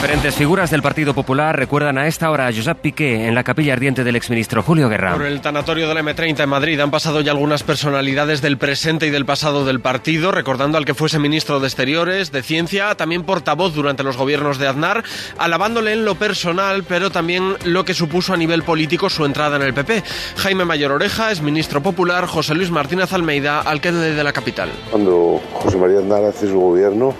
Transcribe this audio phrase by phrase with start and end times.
[0.00, 3.74] Diferentes figuras del Partido Popular recuerdan a esta hora a Josep Piqué en la capilla
[3.74, 5.12] ardiente del exministro Julio Guerra.
[5.12, 9.10] Por el tanatorio del M30 en Madrid han pasado ya algunas personalidades del presente y
[9.10, 13.74] del pasado del partido, recordando al que fuese ministro de Exteriores, de Ciencia, también portavoz
[13.74, 15.04] durante los gobiernos de Aznar,
[15.36, 19.62] alabándole en lo personal, pero también lo que supuso a nivel político su entrada en
[19.62, 20.02] el PP.
[20.36, 24.70] Jaime Mayor Oreja es ministro popular, José Luis Martínez Almeida, alcalde de la capital.
[24.90, 27.14] Cuando José María Aznar hace su gobierno,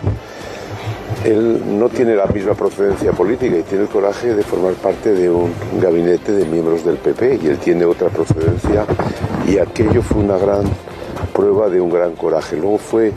[1.24, 5.28] él no tiene la misma procedencia política y tiene el coraje de formar parte de
[5.28, 8.86] un gabinete de miembros del PP y él tiene otra procedencia
[9.46, 10.64] y aquello fue una gran
[11.34, 12.56] prueba de un gran coraje.
[12.56, 13.12] Luego fue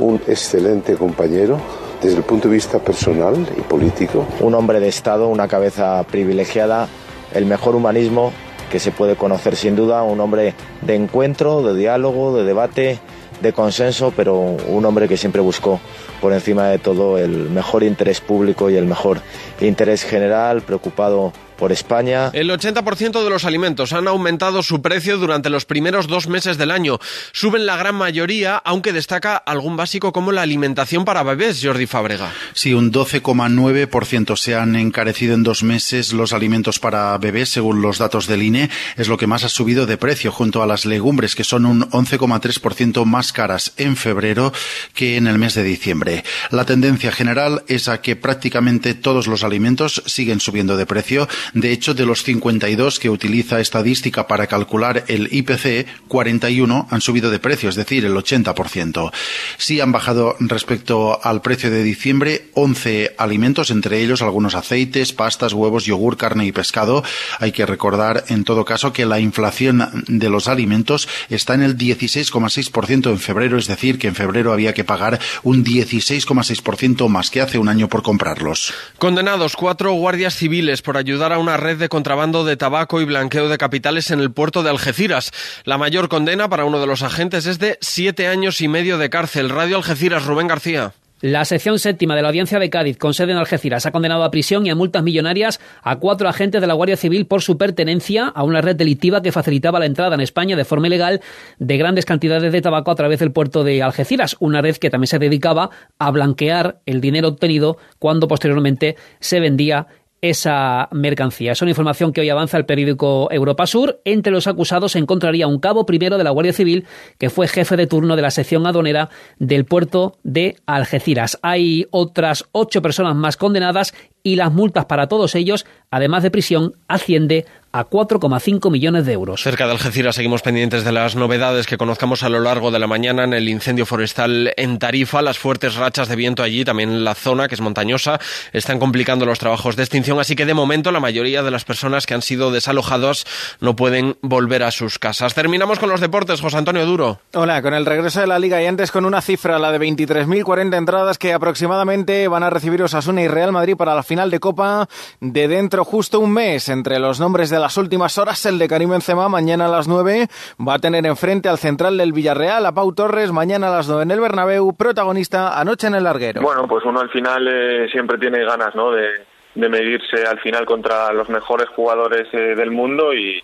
[0.00, 1.58] un excelente compañero
[2.02, 4.26] desde el punto de vista personal y político.
[4.40, 6.88] Un hombre de Estado, una cabeza privilegiada,
[7.34, 8.32] el mejor humanismo
[8.70, 12.98] que se puede conocer sin duda, un hombre de encuentro, de diálogo, de debate,
[13.40, 15.80] de consenso, pero un hombre que siempre buscó
[16.20, 19.20] por encima de todo el mejor interés público y el mejor
[19.60, 22.30] interés general, preocupado por España.
[22.32, 26.70] El 80% de los alimentos han aumentado su precio durante los primeros dos meses del
[26.70, 26.98] año.
[27.32, 32.32] Suben la gran mayoría, aunque destaca algún básico como la alimentación para bebés, Jordi Fábrega.
[32.54, 37.98] Sí, un 12,9% se han encarecido en dos meses los alimentos para bebés, según los
[37.98, 38.70] datos del INE.
[38.96, 41.82] Es lo que más ha subido de precio, junto a las legumbres, que son un
[41.90, 44.52] 11,3% más caras en febrero
[44.94, 46.24] que en el mes de diciembre.
[46.50, 51.72] La tendencia general es a que prácticamente todos los alimentos siguen subiendo de precio de
[51.72, 57.38] hecho, de los 52 que utiliza estadística para calcular el IPC, 41 han subido de
[57.38, 59.12] precio, es decir, el 80%.
[59.56, 65.52] Sí han bajado respecto al precio de diciembre 11 alimentos, entre ellos algunos aceites, pastas,
[65.52, 67.04] huevos, yogur, carne y pescado.
[67.38, 71.76] Hay que recordar, en todo caso, que la inflación de los alimentos está en el
[71.76, 77.40] 16,6% en febrero, es decir, que en febrero había que pagar un 16,6% más que
[77.40, 78.72] hace un año por comprarlos.
[78.98, 83.48] Condenados cuatro guardias civiles por ayudar a una red de contrabando de tabaco y blanqueo
[83.48, 85.32] de capitales en el puerto de Algeciras.
[85.64, 89.10] La mayor condena para uno de los agentes es de siete años y medio de
[89.10, 89.50] cárcel.
[89.50, 90.92] Radio Algeciras, Rubén García.
[91.20, 94.30] La sección séptima de la Audiencia de Cádiz, con sede en Algeciras, ha condenado a
[94.30, 98.28] prisión y a multas millonarias a cuatro agentes de la Guardia Civil por su pertenencia
[98.28, 101.20] a una red delictiva que facilitaba la entrada en España de forma ilegal
[101.58, 105.08] de grandes cantidades de tabaco a través del puerto de Algeciras, una red que también
[105.08, 109.88] se dedicaba a blanquear el dinero obtenido cuando posteriormente se vendía
[110.20, 111.52] esa mercancía.
[111.52, 114.00] Es una información que hoy avanza el periódico Europa Sur.
[114.04, 116.86] Entre los acusados se encontraría un cabo primero de la Guardia Civil
[117.18, 121.38] que fue jefe de turno de la sección adonera del puerto de Algeciras.
[121.42, 123.94] Hay otras ocho personas más condenadas
[124.28, 129.42] y las multas para todos ellos, además de prisión, asciende a 4,5 millones de euros.
[129.42, 132.86] Cerca de Algeciras seguimos pendientes de las novedades que conozcamos a lo largo de la
[132.86, 135.20] mañana en el incendio forestal en Tarifa.
[135.20, 138.18] Las fuertes rachas de viento allí, también en la zona que es montañosa,
[138.52, 142.06] están complicando los trabajos de extinción, así que de momento la mayoría de las personas
[142.06, 143.26] que han sido desalojadas
[143.60, 145.34] no pueden volver a sus casas.
[145.34, 147.20] Terminamos con los deportes, José Antonio Duro.
[147.34, 150.76] Hola, con el regreso de la liga y antes con una cifra, la de 23.040
[150.76, 154.88] entradas que aproximadamente van a recibir Osasuna y Real Madrid para la final de Copa
[155.20, 156.68] de dentro justo un mes.
[156.68, 160.26] Entre los nombres de las últimas horas, el de Karim Benzema mañana a las 9
[160.66, 164.02] va a tener enfrente al central del Villarreal, a Pau Torres, mañana a las 9
[164.02, 166.42] en el Bernabéu, protagonista anoche en el larguero.
[166.42, 168.90] Bueno, pues uno al final eh, siempre tiene ganas, ¿no?
[168.90, 169.24] De,
[169.54, 173.42] de, medirse al final contra los mejores jugadores eh, del mundo y,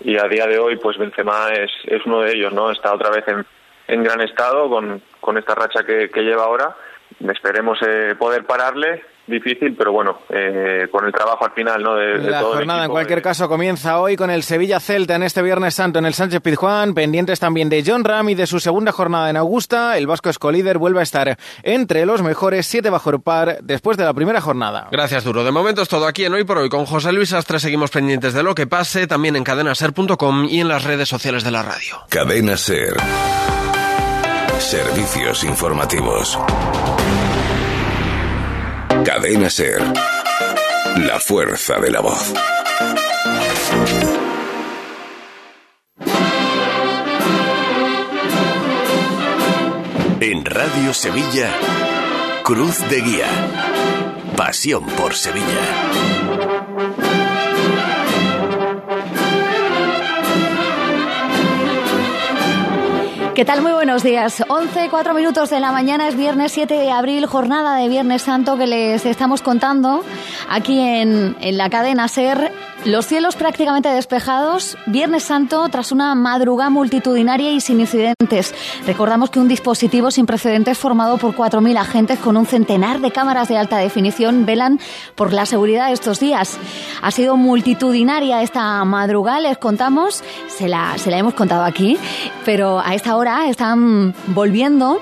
[0.00, 2.70] y a día de hoy, pues Benzema es, es uno de ellos, ¿no?
[2.72, 3.46] Está otra vez en,
[3.86, 6.74] en gran estado con, con esta racha que, que lleva ahora.
[7.20, 11.94] Esperemos eh, poder pararle difícil, pero bueno, eh, con el trabajo al final, ¿no?
[11.94, 13.22] De, de la todo jornada, el en cualquier eh.
[13.22, 16.94] caso, comienza hoy con el Sevilla Celta en este Viernes Santo en el Sánchez Pizjuán,
[16.94, 19.96] pendientes también de John Ram y de su segunda jornada en Augusta.
[19.98, 24.04] El Vasco Escolíder vuelve a estar entre los mejores, siete bajo el par después de
[24.04, 24.88] la primera jornada.
[24.90, 25.44] Gracias, Duro.
[25.44, 27.58] De momento es todo aquí en Hoy por Hoy con José Luis Astre.
[27.58, 31.50] Seguimos pendientes de lo que pase, también en cadenaser.com y en las redes sociales de
[31.50, 31.98] la radio.
[32.08, 32.94] Cadena Ser.
[34.58, 36.38] Servicios informativos.
[39.04, 39.82] Cadena Ser.
[40.96, 42.34] La fuerza de la voz.
[50.20, 51.50] En Radio Sevilla,
[52.42, 53.28] Cruz de Guía.
[54.36, 56.27] Pasión por Sevilla.
[63.38, 63.62] ¿Qué tal?
[63.62, 64.42] Muy buenos días.
[64.48, 68.58] 11, 4 minutos de la mañana, es viernes 7 de abril, jornada de Viernes Santo
[68.58, 70.02] que les estamos contando
[70.50, 72.50] aquí en, en la cadena SER.
[72.84, 78.54] Los cielos prácticamente despejados, Viernes Santo tras una madrugada multitudinaria y sin incidentes.
[78.86, 83.48] Recordamos que un dispositivo sin precedentes formado por 4.000 agentes con un centenar de cámaras
[83.48, 84.80] de alta definición velan
[85.16, 86.56] por la seguridad estos días.
[87.02, 91.98] Ha sido multitudinaria esta madrugada, les contamos, se la, se la hemos contado aquí,
[92.44, 95.00] pero a esta hora están volviendo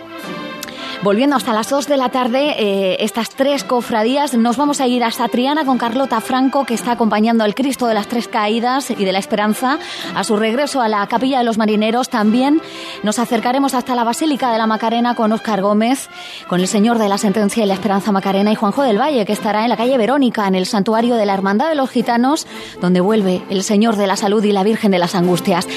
[1.02, 5.04] Volviendo hasta las 2 de la tarde, eh, estas tres cofradías, nos vamos a ir
[5.04, 9.04] hasta Triana con Carlota Franco, que está acompañando al Cristo de las Tres Caídas y
[9.04, 9.78] de la Esperanza
[10.14, 12.08] a su regreso a la Capilla de los Marineros.
[12.08, 12.62] También
[13.02, 16.08] nos acercaremos hasta la Basílica de la Macarena con Óscar Gómez,
[16.48, 19.32] con el Señor de la Sentencia y la Esperanza Macarena y Juanjo del Valle, que
[19.34, 22.46] estará en la calle Verónica, en el Santuario de la Hermandad de los Gitanos,
[22.80, 25.68] donde vuelve el Señor de la Salud y la Virgen de las Angustias.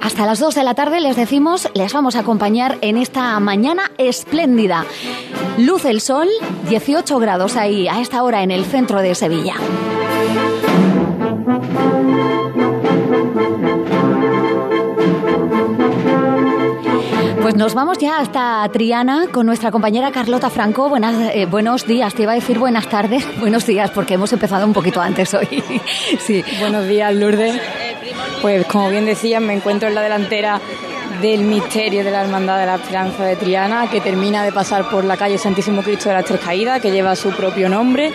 [0.00, 3.90] Hasta las 2 de la tarde les decimos, les vamos a acompañar en esta mañana
[3.98, 4.84] espléndida
[5.58, 6.28] Luce el sol,
[6.68, 9.54] 18 grados ahí a esta hora en el centro de Sevilla.
[17.42, 20.88] Pues nos vamos ya hasta Triana con nuestra compañera Carlota Franco.
[20.88, 24.64] Buenas, eh, buenos días, te iba a decir buenas tardes, buenos días, porque hemos empezado
[24.64, 25.48] un poquito antes hoy.
[26.20, 26.44] sí.
[26.60, 27.60] Buenos días, Lourdes.
[28.40, 30.60] Pues como bien decías, me encuentro en la delantera
[31.20, 35.04] del misterio de la Hermandad de la Esperanza de Triana, que termina de pasar por
[35.04, 38.12] la calle Santísimo Cristo de las Tres Caídas, que lleva su propio nombre.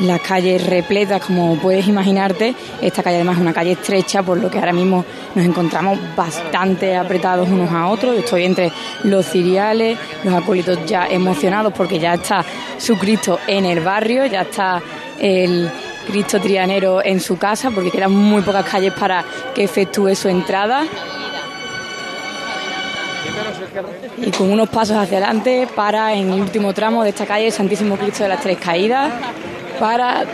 [0.00, 2.54] Las calles repletas, como puedes imaginarte.
[2.80, 5.04] Esta calle además es una calle estrecha, por lo que ahora mismo
[5.34, 8.16] nos encontramos bastante apretados unos a otros.
[8.16, 8.70] estoy entre
[9.02, 12.44] los ciriales, los acólitos ya emocionados porque ya está
[12.78, 14.80] su Cristo en el barrio, ya está
[15.18, 15.70] el
[16.06, 19.24] Cristo trianero en su casa, porque quedan muy pocas calles para
[19.54, 20.86] que efectúe su entrada
[24.18, 27.96] y con unos pasos hacia adelante para en el último tramo de esta calle Santísimo
[27.96, 29.12] Cristo de las Tres Caídas
[29.78, 30.24] para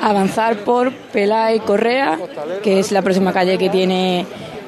[0.00, 2.18] avanzar por Pela y Correa,
[2.62, 4.26] que es la próxima calle que tiene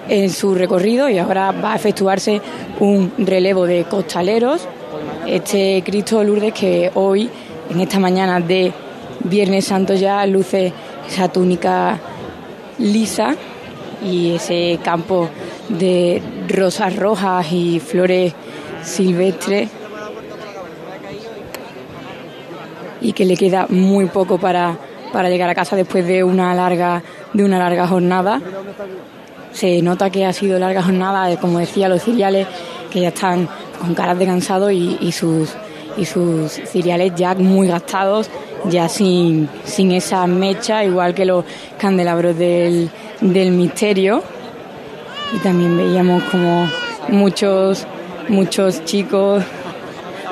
[0.08, 2.40] en su recorrido y ahora va a efectuarse
[2.80, 4.66] un relevo de costaleros.
[5.26, 7.28] Este Cristo Lourdes que hoy,
[7.70, 8.72] en esta mañana de
[9.20, 10.72] Viernes Santo ya, luce
[11.08, 11.98] esa túnica
[12.78, 13.34] lisa
[14.04, 15.28] y ese campo
[15.68, 18.32] de rosas rojas y flores
[18.82, 19.68] silvestres
[23.00, 24.76] y que le queda muy poco para,
[25.12, 28.40] para llegar a casa después de una larga de una larga jornada.
[29.52, 32.46] Se nota que ha sido larga jornada, como decía, los ciriales
[32.90, 33.48] que ya están
[33.80, 35.50] con caras de cansado y, sus
[35.96, 38.30] y sus ciriales ya muy gastados,
[38.64, 41.44] ya sin, sin esa mecha, igual que los
[41.78, 42.90] candelabros del,
[43.20, 44.22] del misterio
[45.34, 46.68] y también veíamos como
[47.08, 47.86] muchos,
[48.28, 49.42] muchos chicos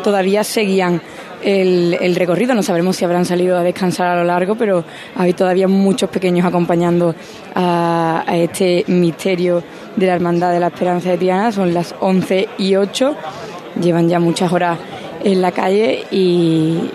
[0.03, 1.01] todavía seguían
[1.43, 2.55] el, recorrido.
[2.55, 4.85] No sabremos si habrán salido a descansar a lo largo, pero
[5.17, 7.15] hay todavía muchos pequeños acompañando
[7.55, 9.63] a, este misterio
[9.97, 11.53] de la Hermandad de la Esperanza de Triana.
[11.53, 13.17] Son las 11 y 8.
[13.81, 14.79] Llevan ya muchas horas
[15.23, 16.91] en la calle y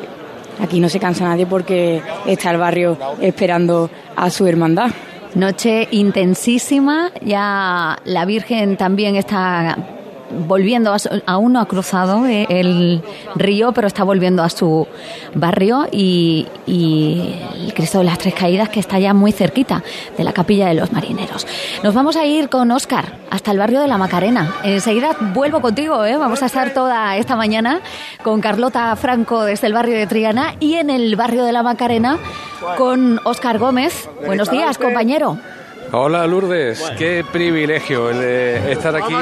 [0.62, 4.92] aquí no se cansa nadie porque está el barrio esperando a su hermandad.
[5.36, 9.78] Noche intensísima, ya la Virgen también está
[10.48, 13.02] volviendo, a aún no ha cruzado eh, el
[13.36, 14.88] río, pero está volviendo a su
[15.34, 19.84] barrio y, el Cristo de las Tres Caídas que está ya muy cerquita
[20.18, 21.46] de la capilla de los marineros.
[21.84, 24.56] Nos vamos a ir con Óscar hasta el barrio de la Macarena.
[24.64, 26.18] Enseguida vuelvo contigo, ¿eh?
[26.18, 27.82] vamos a estar toda esta mañana
[28.24, 32.18] con Carlota Franco desde el barrio de Triana y en el barrio de la Macarena
[32.78, 34.10] con Óscar Gómez.
[34.26, 35.38] Buenos días, compañero.
[35.94, 39.14] Hola Lourdes, qué privilegio el de estar aquí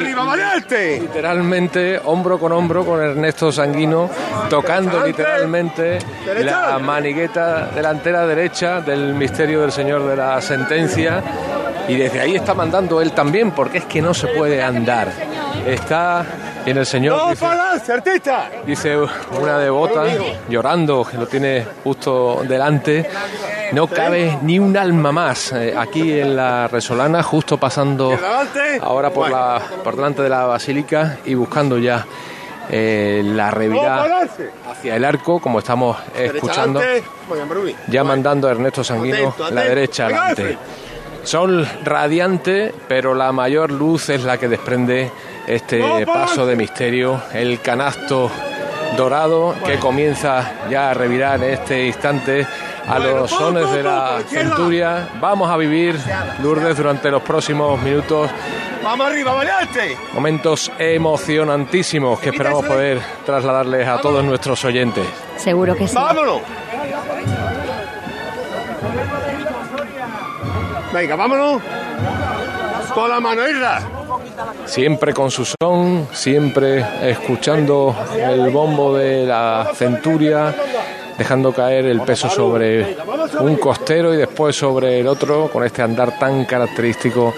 [1.00, 4.08] literalmente hombro con hombro con Ernesto Sanguino
[4.52, 5.98] tocando literalmente
[6.44, 11.24] la manigueta delantera derecha del misterio del Señor de la Sentencia.
[11.88, 15.12] Y desde ahí está mandando él también porque es que no se puede andar.
[15.66, 16.24] Está
[16.66, 17.48] en el Señor dice,
[18.66, 18.98] dice
[19.40, 20.04] una devota
[20.48, 23.10] llorando que lo tiene justo delante.
[23.72, 28.18] No cabe ni un alma más eh, aquí en la Resolana, justo pasando
[28.82, 32.06] ahora por, la, por delante de la basílica y buscando ya
[32.72, 34.28] eh, la revirada
[34.70, 36.82] hacia el arco, como estamos escuchando,
[37.88, 40.58] ya mandando a Ernesto Sanguino la derecha adelante.
[41.24, 45.12] Sol radiante, pero la mayor luz es la que desprende
[45.50, 48.30] este paso de misterio, el canasto
[48.96, 52.46] dorado que comienza ya a revirar en este instante
[52.88, 55.10] a los sones de la centuria.
[55.20, 56.00] Vamos a vivir,
[56.42, 58.30] Lourdes, durante los próximos minutos.
[58.84, 59.34] ¡Vamos arriba,
[60.14, 65.06] Momentos emocionantísimos que esperamos poder trasladarles a todos nuestros oyentes.
[65.36, 65.96] Seguro que sí.
[65.96, 66.42] ¡Vámonos!
[70.94, 71.62] Venga, vámonos.
[72.94, 73.82] Con la mano, Isra.
[74.66, 80.56] Siempre con su son, siempre escuchando el bombo de la centuria,
[81.18, 82.98] dejando caer el peso sobre
[83.40, 87.34] un costero y después sobre el otro, con este andar tan característico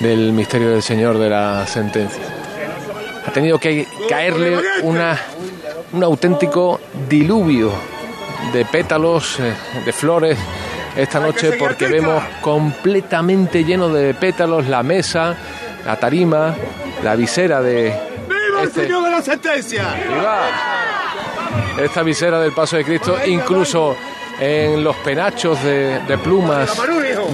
[0.00, 2.22] del misterio del Señor de la sentencia.
[3.26, 5.18] Ha tenido que caerle una,
[5.92, 7.72] un auténtico diluvio
[8.52, 10.38] de pétalos, eh, de flores
[10.96, 15.34] esta noche porque vemos completamente lleno de pétalos la mesa,
[15.84, 16.54] la tarima,
[17.02, 17.94] la visera de...
[18.28, 19.94] ¡Viva el este- señor de la sentencia!
[20.08, 20.40] ¡Viva!
[21.78, 23.96] Esta visera del paso de Cristo, incluso
[24.40, 26.70] en los penachos de, de plumas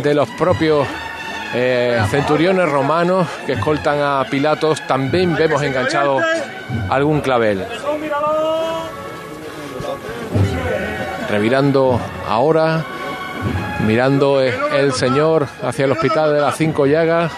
[0.03, 0.87] de los propios
[1.55, 6.19] eh, centuriones romanos que escoltan a Pilatos, también vemos enganchado
[6.89, 7.67] algún clavel.
[11.29, 12.85] Revirando ahora,
[13.87, 17.33] mirando el Señor hacia el hospital de las cinco llagas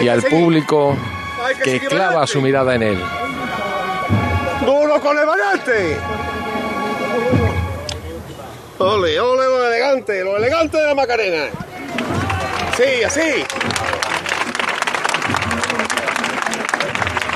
[0.00, 0.96] y al público
[1.62, 3.02] que clava su mirada en él.
[4.64, 5.96] ¡Duro con el variante!
[8.78, 10.24] ¡Ole, ole, lo elegante!
[10.24, 11.44] ¡Lo elegante de la Macarena!
[12.76, 13.44] Sí, así.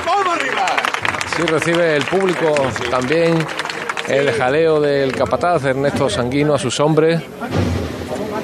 [0.05, 0.65] ¡Vamos arriba!
[1.35, 2.55] Sí recibe el público
[2.89, 3.45] también
[4.07, 7.21] el jaleo del capataz Ernesto Sanguino a sus hombres.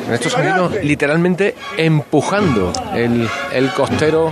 [0.05, 4.31] Ernesto Sanguino literalmente empujando el, el costero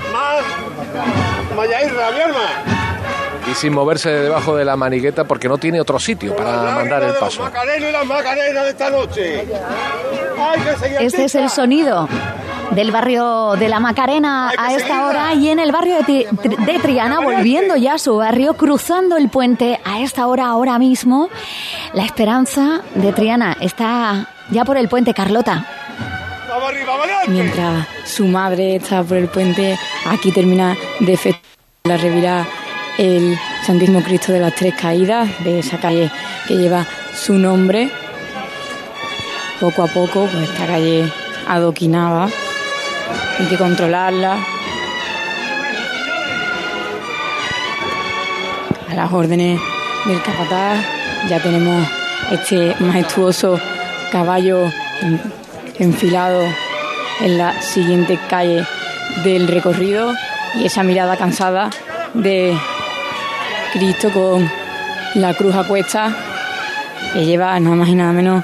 [3.50, 7.04] y sin moverse de debajo de la manigueta porque no tiene otro sitio para mandar
[7.04, 7.44] el paso.
[7.44, 9.46] Macarena y las Macarenas de esta noche.
[10.38, 12.08] ¡Hay que seguir Este es el sonido
[12.72, 16.28] del barrio de la Macarena a esta hora y en el barrio de,
[16.66, 21.30] de Triana, volviendo ya a su barrio, cruzando el puente a esta hora, ahora mismo.
[21.94, 25.66] La esperanza de Triana está ya por el puente, Carlota.
[26.50, 27.30] ¡Vamos arriba, adelante!
[27.30, 31.48] Mientras su madre está por el puente, aquí termina de festejar
[31.88, 32.46] la revirá
[32.98, 36.12] el Santísimo Cristo de las Tres Caídas, de esa calle
[36.48, 37.90] que lleva su nombre.
[39.62, 41.10] Poco a poco, pues esta calle
[41.48, 42.30] adoquinada,
[43.40, 44.38] hay que controlarla.
[48.90, 49.60] A las órdenes
[50.06, 50.78] del capataz
[51.30, 51.88] ya tenemos
[52.32, 53.60] este majestuoso
[54.12, 55.22] caballo en-
[55.80, 56.42] enfilado
[57.22, 58.64] en la siguiente calle
[59.24, 60.14] del recorrido
[60.56, 61.70] y esa mirada cansada
[62.14, 62.58] de
[63.74, 64.50] Cristo con
[65.16, 66.16] la cruz a cuesta
[67.14, 68.44] que lleva nada más y nada menos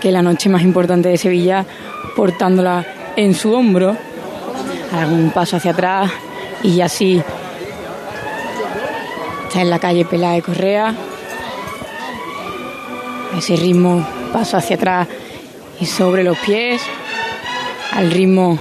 [0.00, 1.64] que la noche más importante de Sevilla
[2.16, 2.84] portándola
[3.16, 3.96] en su hombro
[4.98, 6.10] algún paso hacia atrás
[6.62, 7.22] y así
[9.46, 10.94] está en la calle Pelá de Correa.
[13.36, 15.08] Ese ritmo paso hacia atrás
[15.80, 16.80] y sobre los pies
[17.92, 18.58] al ritmo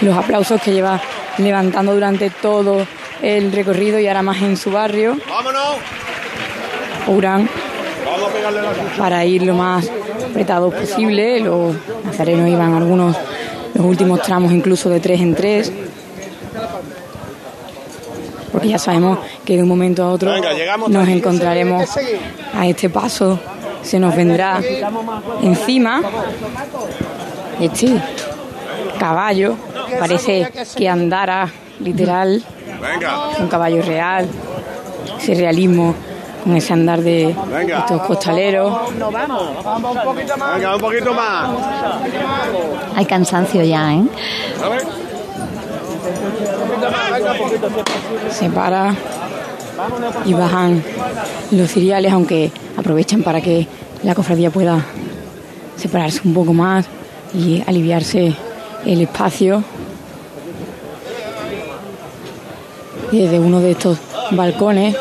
[0.00, 1.00] los aplausos que lleva
[1.38, 2.86] levantando durante todo
[3.22, 5.18] el recorrido y ahora más en su barrio.
[5.28, 5.76] ¡Vámonos!
[7.06, 7.48] Urán
[8.98, 9.90] Para ir lo más
[10.30, 13.16] apretados posible los nazarenos iban algunos
[13.74, 15.72] los últimos tramos incluso de tres en tres.
[18.52, 20.32] Porque ya sabemos que de un momento a otro
[20.88, 21.90] nos encontraremos
[22.54, 23.38] a este paso.
[23.82, 24.60] Se nos vendrá
[25.42, 26.00] encima
[27.60, 28.00] este
[28.98, 29.56] caballo.
[29.98, 32.42] Parece que andara literal.
[33.40, 34.28] Un caballo real
[35.24, 35.94] ese realismo
[36.44, 37.78] con ese andar de Venga.
[37.80, 41.50] estos costaleros Venga, un poquito más.
[42.94, 44.04] Hay cansancio ya, ¿eh?
[44.62, 44.82] A ver.
[48.30, 48.94] se para
[50.24, 50.82] y bajan
[51.50, 53.66] los ciriales, aunque aprovechan para que
[54.02, 54.84] la cofradía pueda
[55.76, 56.86] separarse un poco más
[57.34, 58.34] y aliviarse
[58.84, 59.64] el espacio.
[63.10, 63.98] Desde uno de estos
[64.32, 64.96] balcones,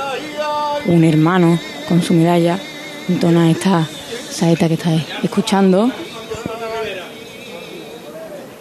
[0.85, 2.59] un hermano con su medalla
[3.07, 3.87] entona esta
[4.29, 5.91] saeta que estáis escuchando.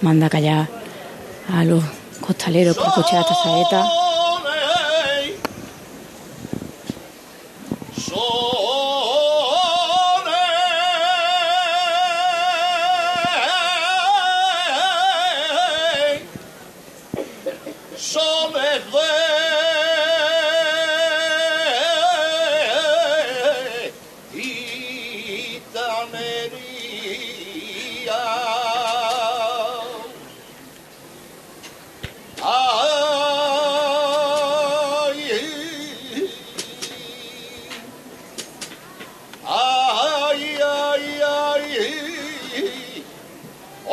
[0.00, 0.68] Manda callar
[1.52, 1.82] a los
[2.20, 3.86] costaleros por escuchar esta saeta.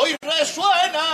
[0.10, 1.06] hoy resuena.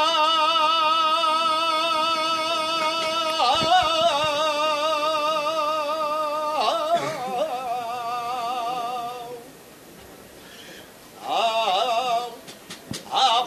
[11.28, 12.28] Ah,
[13.12, 13.46] ah,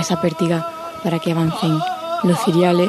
[0.00, 0.66] esa pértiga
[1.02, 1.78] para que avancen
[2.22, 2.88] los ciriales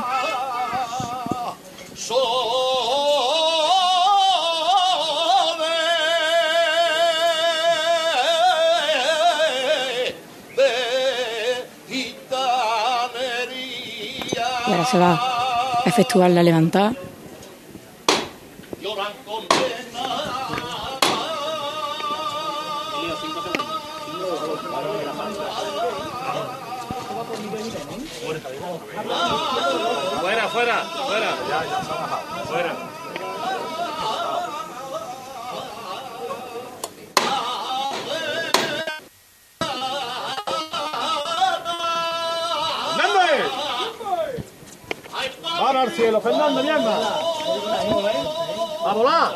[14.89, 16.93] se va a efectuar la levantada.
[30.22, 32.09] Fuera, fuera, fuera.
[45.89, 46.98] Al cielo, Fernando, mierda!
[48.86, 49.31] ¡A volar!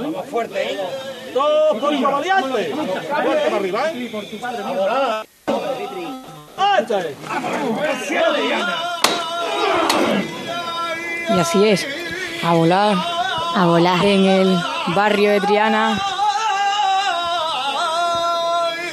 [0.00, 0.78] ¡Vamos fuerte, eh!
[1.34, 2.74] ¡Todos con valiente!
[2.74, 4.10] ¡Fuerte para arriba, eh!
[4.64, 5.26] ¡A volar!
[11.28, 11.86] Y así es,
[12.44, 12.96] a volar,
[13.54, 14.58] a volar en el
[14.94, 16.00] barrio de Triana.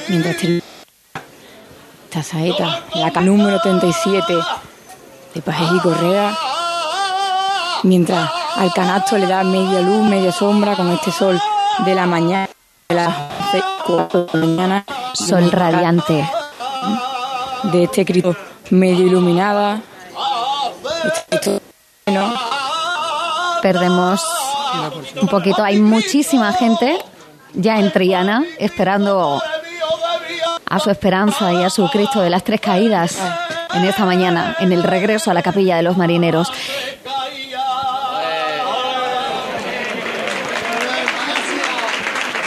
[0.08, 0.62] Mientras te-
[2.10, 4.34] esta saeta, la ca- número 37
[5.34, 6.36] de Pajes y Correa,
[7.82, 11.40] mientras al canasto le da media luz, media sombra con este sol
[11.84, 12.48] de la mañana,
[12.88, 13.14] de las
[13.86, 14.84] 4 de la mañana.
[15.14, 16.28] Sol radiante.
[17.64, 18.36] De este Cristo
[18.70, 19.80] medio iluminada.
[21.30, 21.60] Este
[22.06, 22.32] bueno,
[23.62, 24.22] Perdemos
[25.20, 25.62] un poquito.
[25.62, 26.98] Hay muchísima gente
[27.54, 29.42] ya en Triana esperando
[30.66, 33.18] a su esperanza y a su Cristo de las Tres Caídas
[33.74, 36.52] en esta mañana, en el regreso a la capilla de los marineros.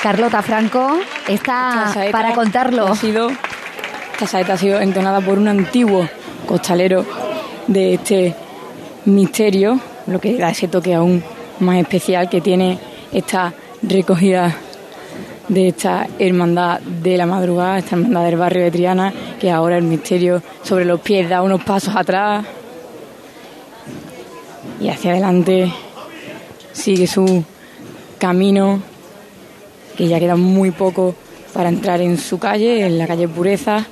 [0.02, 2.88] Carlota Franco está para contarlo.
[2.88, 3.30] Ha sido,
[4.14, 6.08] esta saeta ha sido entonada por un antiguo
[6.46, 7.06] costalero
[7.68, 8.36] de este
[9.06, 11.24] misterio, lo que da ese toque aún
[11.60, 12.80] más especial que tiene
[13.12, 14.56] esta recogida
[15.48, 19.84] de esta hermandad de la madrugada, esta hermandad del barrio de Triana, que ahora el
[19.84, 22.46] misterio sobre los pies da unos pasos atrás
[24.80, 25.72] y hacia adelante
[26.74, 27.44] sigue su
[28.20, 28.82] camino
[29.98, 31.16] que ya queda muy poco
[31.54, 33.86] para entrar en su calle, en la calle Pureza,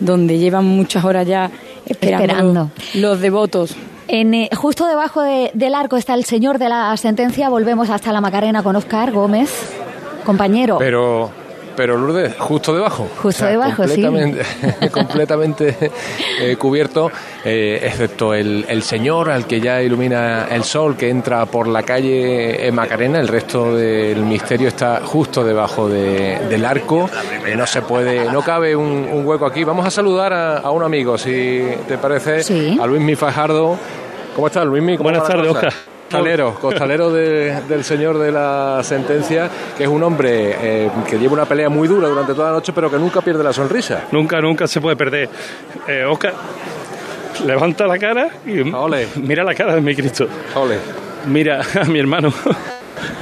[0.00, 1.50] donde llevan muchas horas ya
[1.86, 2.70] esperando, Esperando.
[2.94, 3.74] los devotos.
[4.08, 7.48] En, eh, justo debajo de- del arco está el señor de la sentencia.
[7.48, 9.50] Volvemos hasta la Macarena con Oscar Gómez,
[10.24, 10.76] compañero.
[10.78, 11.30] Pero,
[11.76, 13.08] pero Lourdes, justo debajo.
[13.20, 14.00] Justo debajo, sí.
[14.02, 14.42] completamente,
[14.92, 15.76] completamente
[16.40, 17.10] eh, cubierto,
[17.44, 21.82] eh, excepto el, el señor al que ya ilumina el sol que entra por la
[21.82, 23.18] calle Macarena.
[23.20, 27.10] El resto del misterio está justo debajo de- del arco.
[27.44, 29.64] Eh, no se puede, no cabe un, un hueco aquí.
[29.64, 32.40] Vamos a saludar a, a un amigo, si te parece,
[32.80, 33.76] a Luis Mi Fajardo.
[34.36, 34.96] ¿Cómo estás, Luis Mi?
[34.96, 35.72] Buenas tardes, Oscar.
[36.18, 41.34] Costalero, costalero de- del señor de la sentencia, que es un hombre eh, que lleva
[41.34, 44.04] una pelea muy dura durante toda la noche, pero que nunca pierde la sonrisa.
[44.12, 45.28] Nunca, nunca se puede perder.
[45.88, 46.34] Eh, Oscar,
[47.46, 48.62] levanta la cara y
[49.16, 50.26] mira la cara de mi Cristo.
[51.26, 52.32] Mira a mi hermano.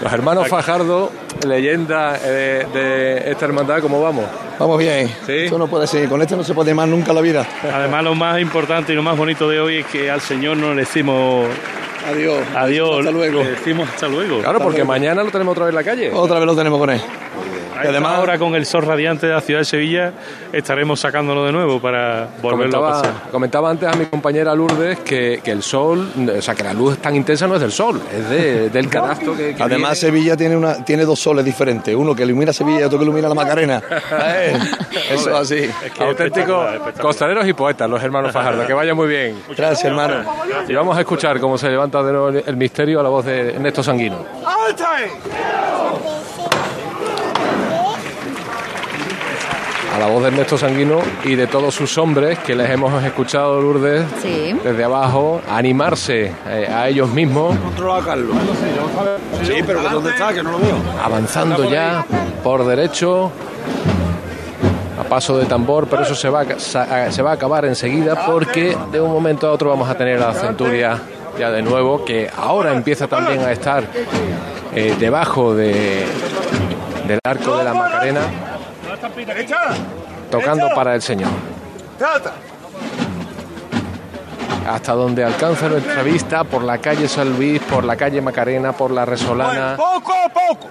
[0.02, 1.11] Los hermanos Fajardo,
[1.46, 4.24] leyenda eh, de esta hermandad, ¿cómo vamos?
[4.59, 5.11] Vamos bien.
[5.26, 6.09] Esto no puede ser.
[6.09, 7.44] Con este no se puede más nunca la vida.
[7.72, 10.70] Además, lo más importante y lo más bonito de hoy es que al Señor no
[10.74, 11.46] le decimos
[12.06, 12.46] adiós.
[12.54, 12.98] Adiós.
[12.98, 13.42] Hasta luego.
[13.42, 14.40] Le decimos hasta luego.
[14.40, 16.10] Claro, porque mañana lo tenemos otra vez en la calle.
[16.12, 17.00] Otra vez lo tenemos con él.
[17.85, 20.12] Y además, ahora con el sol radiante de la ciudad de Sevilla,
[20.53, 23.31] estaremos sacándolo de nuevo para volverlo a Comentaba, pasar.
[23.31, 26.99] comentaba antes a mi compañera Lourdes que, que el sol, o sea, que la luz
[26.99, 30.16] tan intensa no es del sol, es de- del canasto que, que Además, viene.
[30.16, 31.95] Sevilla tiene una tiene dos soles diferentes.
[31.95, 33.83] Uno que ilumina Sevilla y otro que ilumina la Macarena.
[34.35, 34.59] Eh,
[35.11, 35.71] Eso es así.
[35.99, 36.66] Auténticos
[37.01, 38.66] costaleros y poetas, los hermanos Fajardo.
[38.66, 39.37] Que vaya muy bien.
[39.57, 40.25] Gracias, hermano.
[40.68, 43.55] Y vamos a escuchar cómo se levanta de nuevo el misterio a la voz de
[43.55, 44.18] Ernesto Sanguino.
[50.02, 54.04] La voz de Ernesto Sanguino y de todos sus hombres que les hemos escuchado, Lourdes,
[54.20, 54.52] Sí.
[54.64, 58.36] desde abajo, animarse eh, a ellos mismos, Controla a Carlos.
[59.44, 60.32] Sí, pero ¿dónde está?
[60.32, 60.74] Que no lo veo.
[61.04, 62.04] avanzando ya
[62.42, 63.30] por derecho,
[65.00, 68.76] a paso de tambor, pero eso se va, a- se va a acabar enseguida porque
[68.90, 70.98] de un momento a otro vamos a tener a la centuria
[71.38, 73.84] ya de nuevo, que ahora empieza también a estar
[74.74, 76.04] eh, debajo de,
[77.06, 78.20] del arco de la Macarena,
[80.30, 81.30] tocando para el Señor.
[84.68, 88.90] Hasta donde alcanza nuestra vista por la calle San Luis, por la calle Macarena, por
[88.90, 90.68] la Resolana, Poco a poco.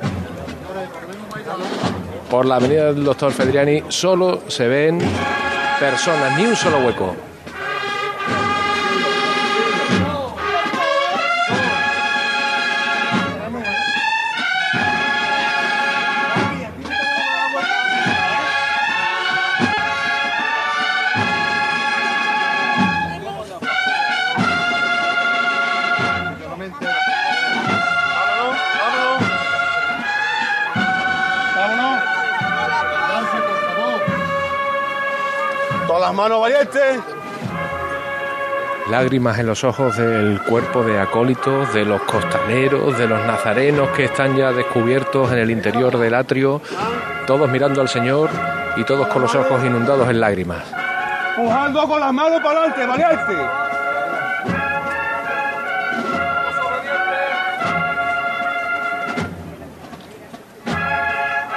[2.29, 4.99] por la avenida del Doctor Fedriani, solo se ven
[5.79, 7.15] personas, ni un solo hueco.
[36.41, 36.99] Valientes.
[38.89, 44.05] Lágrimas en los ojos del cuerpo de acólitos, de los costaneros, de los nazarenos que
[44.05, 46.59] están ya descubiertos en el interior del atrio,
[47.27, 48.31] todos mirando al Señor
[48.75, 50.63] y todos con los ojos inundados en lágrimas.
[51.35, 53.35] Pujando con las manos para adelante, valiente.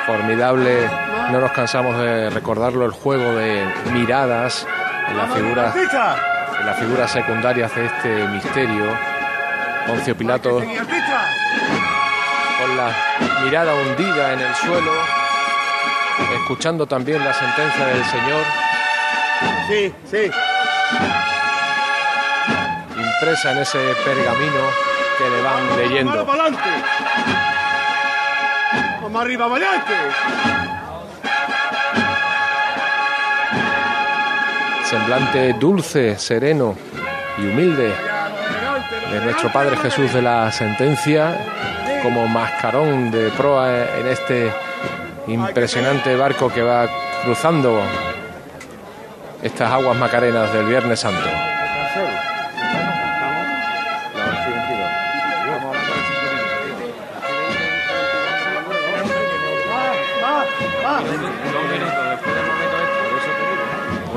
[0.06, 4.66] Formidable, no nos cansamos de recordarlo, el juego de miradas
[5.08, 8.84] en las figuras, en las figuras secundarias de este misterio.
[9.86, 10.66] Poncio Pilato con
[12.76, 12.90] la
[13.44, 14.92] mirada hundida en el suelo,
[16.36, 18.44] escuchando también la sentencia del Señor.
[19.68, 20.30] Sí, sí.
[22.96, 24.70] Impresa en ese pergamino
[25.18, 26.24] que le van leyendo.
[29.02, 29.92] Vamos arriba, valiente.
[34.84, 36.74] Semblante dulce, sereno
[37.38, 37.92] y humilde
[39.10, 44.52] de nuestro Padre Jesús de la sentencia, como mascarón de proa en este
[45.26, 46.86] impresionante barco que va
[47.24, 47.80] cruzando
[49.42, 51.43] estas aguas macarenas del Viernes Santo.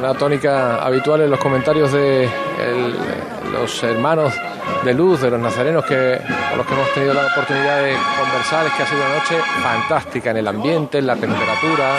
[0.07, 2.95] Una tónica habitual en los comentarios de el-
[3.51, 4.33] los hermanos
[4.85, 8.67] de luz, de los nazarenos que, con los que hemos tenido la oportunidad de conversar,
[8.67, 11.97] es que ha sido una noche fantástica en el ambiente, en la temperatura,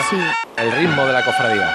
[0.57, 1.69] el ritmo de la cofradía.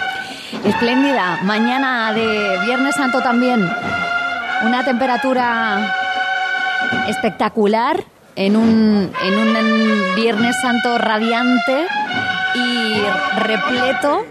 [0.65, 1.39] Espléndida.
[1.45, 3.71] Mañana de Viernes Santo también.
[4.65, 5.95] Una temperatura
[7.07, 8.01] espectacular
[8.35, 11.87] en un, en un Viernes Santo radiante
[12.57, 13.01] y
[13.39, 14.27] repleto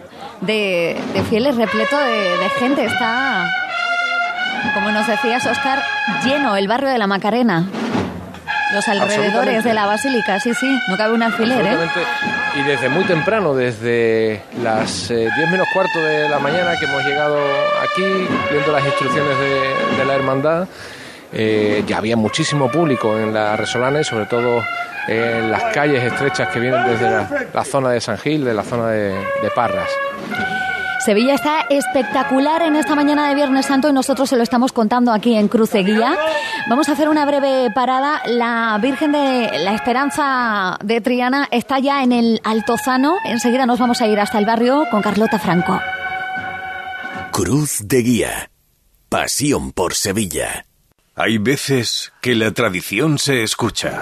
[0.46, 2.86] de, de fieles, repleto de, de gente.
[2.86, 3.50] Está,
[4.74, 5.82] como nos decías, Oscar,
[6.24, 7.66] lleno el barrio de la Macarena.
[8.74, 11.78] Los alrededores de la basílica, sí, sí, no cabe un alfiler, ¿eh?
[12.56, 17.04] Y desde muy temprano, desde las eh, 10 menos cuarto de la mañana que hemos
[17.06, 17.38] llegado
[17.84, 20.68] aquí, viendo las instrucciones de, de la hermandad,
[21.32, 24.64] eh, ya había muchísimo público en la Resolana y sobre todo
[25.08, 28.64] en las calles estrechas que vienen desde la, la zona de San Gil, de la
[28.64, 29.90] zona de, de Parras.
[31.04, 35.12] Sevilla está espectacular en esta mañana de Viernes Santo y nosotros se lo estamos contando
[35.12, 36.16] aquí en Cruceguía.
[36.70, 38.22] Vamos a hacer una breve parada.
[38.26, 43.18] La Virgen de la Esperanza de Triana está ya en el Altozano.
[43.26, 45.82] Enseguida nos vamos a ir hasta el barrio con Carlota Franco.
[47.34, 48.52] Cruz de Guía.
[49.10, 50.66] Pasión por Sevilla.
[51.16, 54.02] Hay veces que la tradición se escucha.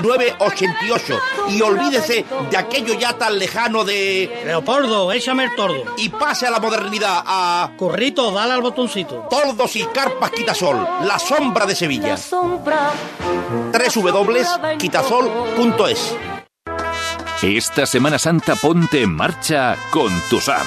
[0.00, 1.20] 88.
[1.48, 4.42] Y olvídese de aquello ya tan lejano de.
[4.44, 5.84] Leopoldo, échame el tordo.
[5.96, 7.72] Y pase a la modernidad a.
[7.76, 9.26] Currito, dale al botoncito.
[9.30, 12.16] Tordos y carpas Quitasol, la sombra de Sevilla.
[13.94, 16.16] www.quitasol.es
[17.42, 20.66] Esta Semana Santa ponte en marcha con tu SAM.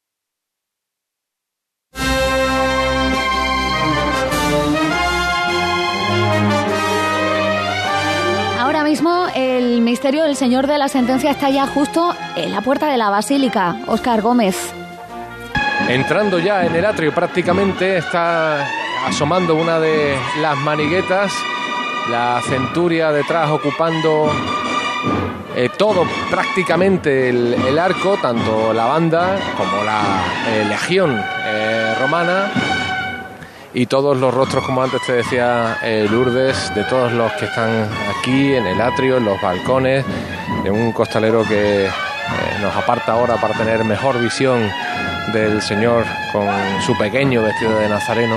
[9.41, 13.09] El misterio del Señor de la Sentencia está ya justo en la puerta de la
[13.09, 13.75] Basílica.
[13.87, 14.55] Óscar Gómez.
[15.87, 18.67] Entrando ya en el atrio prácticamente está
[19.07, 21.33] asomando una de las maniguetas,
[22.09, 24.31] la centuria detrás ocupando
[25.55, 30.01] eh, todo prácticamente el, arco, tanto la banda como la
[30.49, 32.51] eh, legión eh, romana
[33.73, 37.89] y todos los rostros, como antes te decía eh, Lourdes, de todos los que están
[38.17, 40.05] aquí en el atrio, en los balcones,
[40.63, 41.89] de un costalero que eh,
[42.61, 44.69] nos aparta ahora para tener mejor visión
[45.33, 46.47] del Señor con
[46.85, 48.35] su pequeño vestido de nazareno.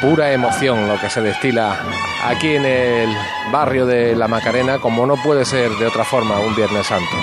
[0.00, 1.78] Pura emoción lo que se destila
[2.24, 3.16] aquí en el
[3.50, 7.16] barrio de La Macarena, como no puede ser de otra forma un Viernes Santo.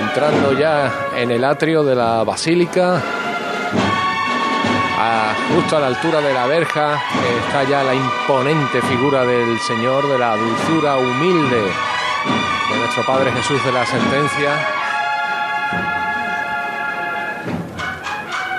[0.00, 3.00] Entrando ya en el atrio de la basílica,
[4.98, 7.00] a- justo a la altura de la verja,
[7.46, 11.62] está ya la imponente figura del Señor, de la dulzura humilde
[12.70, 14.50] de nuestro Padre Jesús de la Sentencia.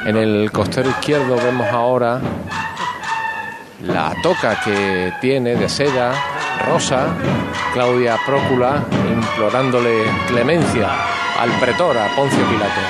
[0.06, 2.20] En el costero izquierdo vemos ahora
[3.84, 6.12] la toca que tiene de seda
[6.68, 7.08] rosa
[7.74, 8.83] Claudia Prócula
[9.34, 10.90] implorándole clemencia
[11.40, 12.82] al pretor, a Poncio Pilato.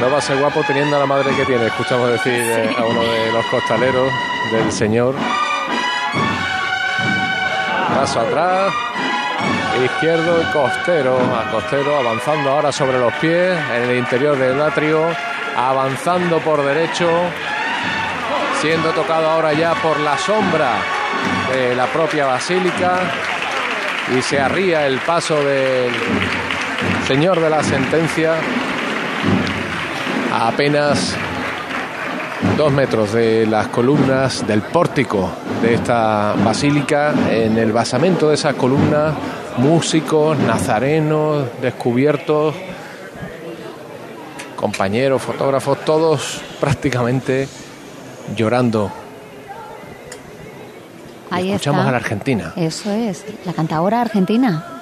[0.00, 2.84] No va a ser guapo teniendo a la madre que tiene, escuchamos decir eh, a
[2.84, 4.12] uno de los costaleros
[4.52, 5.14] del Señor.
[7.94, 8.72] Paso atrás,
[9.82, 15.08] izquierdo y costero, a costero avanzando ahora sobre los pies en el interior del atrio,
[15.56, 17.08] avanzando por derecho,
[18.60, 20.72] siendo tocado ahora ya por la sombra
[21.52, 22.98] de la propia basílica
[24.16, 25.92] y se arría el paso del
[27.06, 28.34] señor de la sentencia
[30.32, 31.16] a apenas
[32.56, 35.30] dos metros de las columnas del pórtico
[35.62, 37.14] de esta basílica.
[37.30, 39.14] En el basamento de esas columnas,
[39.58, 42.54] músicos, nazarenos, descubiertos,
[44.56, 47.46] compañeros, fotógrafos, todos prácticamente
[48.36, 48.90] llorando.
[51.30, 51.88] Ahí Escuchamos está.
[51.88, 52.52] a la Argentina.
[52.56, 54.77] Eso es, la cantadora argentina.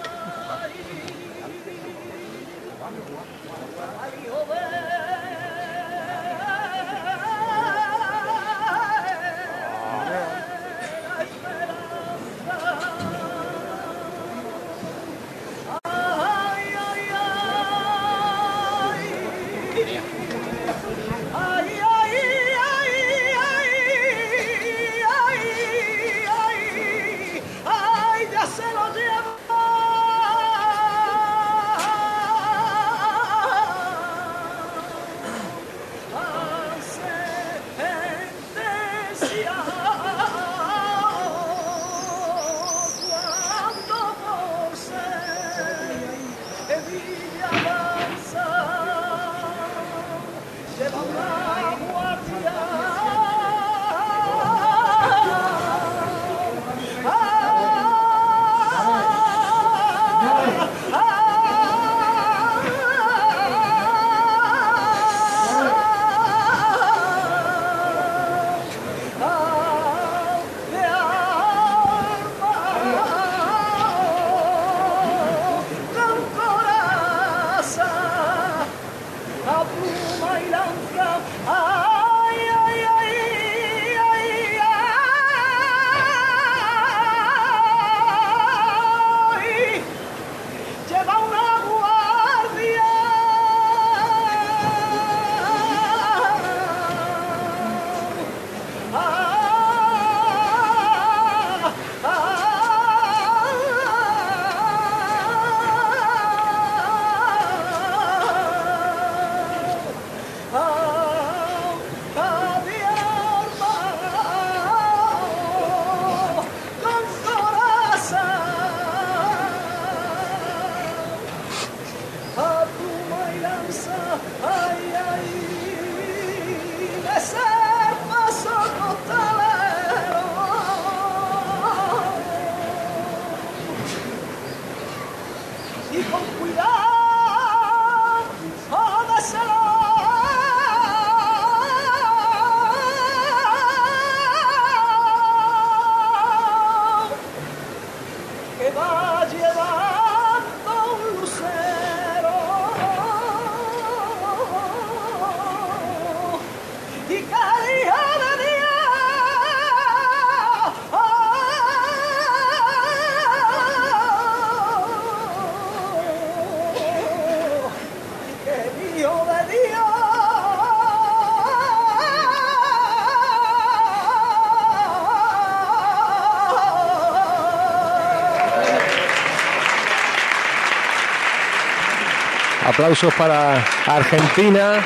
[182.76, 183.54] Aplausos para
[183.86, 184.84] Argentina.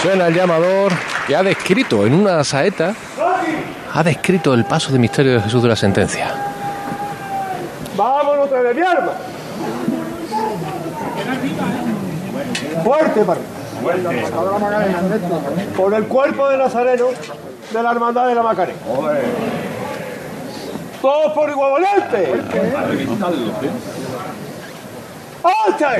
[0.00, 0.92] Suena el llamador
[1.26, 2.94] que ha descrito en una saeta,
[3.92, 6.34] ha descrito el paso de misterio de Jesús de la sentencia.
[7.98, 9.12] Vámonos de mi arma.
[12.82, 13.40] Fuerte, para
[15.76, 17.08] Con el cuerpo de Nazareno
[17.74, 18.78] de la Hermandad de la Macarena.
[21.02, 22.42] Todos por igual valiente.
[25.68, 25.96] ¡Alta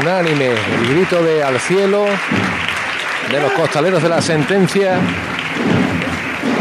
[0.00, 2.04] Unánime el grito de al cielo
[3.30, 4.98] de los costaleros de la sentencia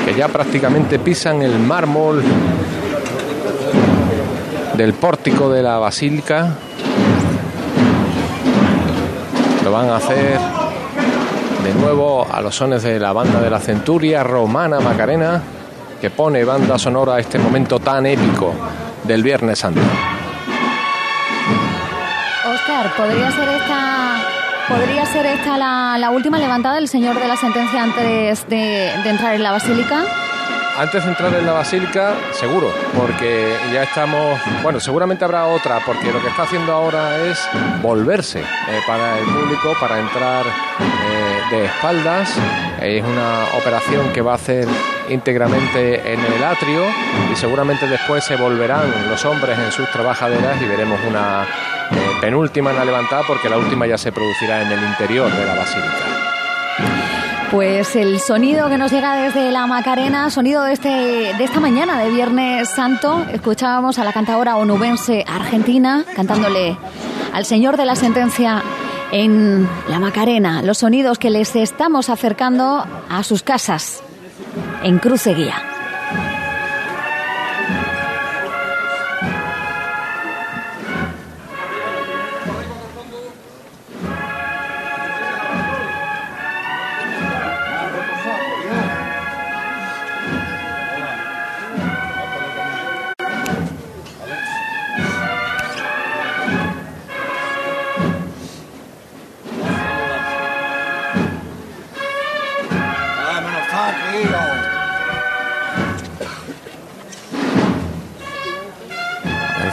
[0.06, 2.22] que ya prácticamente pisan el mármol
[4.76, 6.56] del pórtico de la basílica.
[9.64, 10.40] Lo van a hacer
[11.64, 15.42] de nuevo a los sones de la banda de la centuria romana Macarena
[16.02, 18.54] que pone banda sonora a este momento tan épico
[19.06, 19.82] del Viernes Santo.
[22.62, 24.22] Oscar, ¿podría ser esta,
[24.68, 29.34] podría ser esta la, la última levantada del señor de la sentencia antes de, entrar
[29.34, 30.04] en la basílica?
[30.78, 36.12] Antes de entrar en la basílica, seguro, porque ya estamos, bueno, seguramente habrá otra, porque
[36.12, 37.40] lo que está haciendo ahora es
[37.82, 42.38] volverse eh, para el público, para entrar eh, de espaldas.
[42.80, 44.68] Es una operación que va a hacer
[45.12, 46.84] íntegramente en el atrio
[47.32, 51.44] y seguramente después se volverán los hombres en sus trabajaderas y veremos una
[51.92, 55.46] eh, penúltima en la levantada porque la última ya se producirá en el interior de
[55.46, 56.22] la basílica.
[57.52, 62.00] Pues el sonido que nos llega desde la Macarena, sonido de, este, de esta mañana
[62.00, 66.78] de Viernes Santo, escuchábamos a la cantadora onubense argentina cantándole
[67.34, 68.64] al Señor de la Sentencia
[69.12, 74.02] en la Macarena, los sonidos que les estamos acercando a sus casas
[74.84, 75.56] en Cruceguía.
[75.56, 75.71] Vámonos,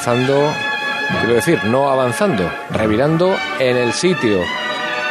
[0.09, 0.55] avanzando,
[1.21, 4.41] quiero decir, no avanzando, revirando en el sitio,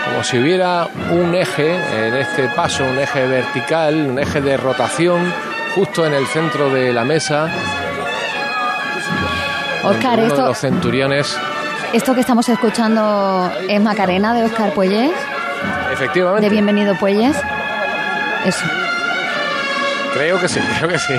[0.06, 5.32] como si hubiera un eje en este paso, un eje vertical, un eje de rotación,
[5.76, 7.48] justo en el centro de la mesa.
[9.84, 11.38] Oscar, uno de esto, los centuriones,
[11.94, 15.12] esto que estamos escuchando es Macarena de Oscar Puelles,
[15.94, 17.38] efectivamente, de Bienvenido Puelles.
[18.46, 18.66] Eso.
[20.18, 21.14] Creo que sí, creo que sí.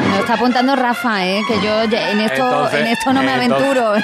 [0.00, 1.40] Me lo está apuntando Rafa, ¿eh?
[1.46, 3.94] que yo en esto, Entonces- en esto no me entonces- aventuro.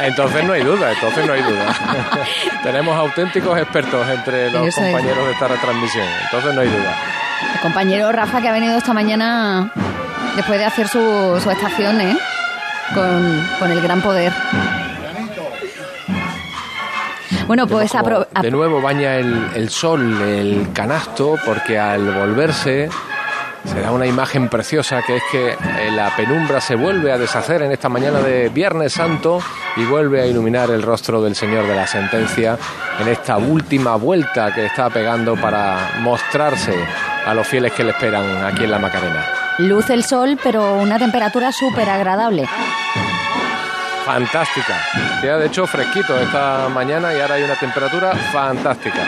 [0.00, 1.74] Entonces no hay duda, entonces no hay duda.
[2.62, 4.92] Tenemos auténticos expertos entre los Eso es.
[4.92, 6.94] compañeros de esta retransmisión, entonces no hay duda.
[7.54, 9.70] El compañero Rafa que ha venido esta mañana
[10.34, 12.16] después de hacer su, su estación, ¿eh?
[12.94, 14.32] Con, con el gran poder.
[17.46, 22.88] Bueno, pues apro- de nuevo baña el, el sol el canasto porque al volverse
[23.66, 27.62] se da una imagen preciosa que es que eh, la penumbra se vuelve a deshacer
[27.62, 29.40] en esta mañana de Viernes Santo
[29.76, 32.56] y vuelve a iluminar el rostro del Señor de la Sentencia
[33.00, 36.74] en esta última vuelta que está pegando para mostrarse
[37.26, 39.24] a los fieles que le esperan aquí en la Macarena.
[39.58, 42.48] luce el sol, pero una temperatura súper agradable.
[44.04, 44.80] Fantástica.
[45.24, 49.02] Ya de hecho fresquito esta mañana y ahora hay una temperatura fantástica.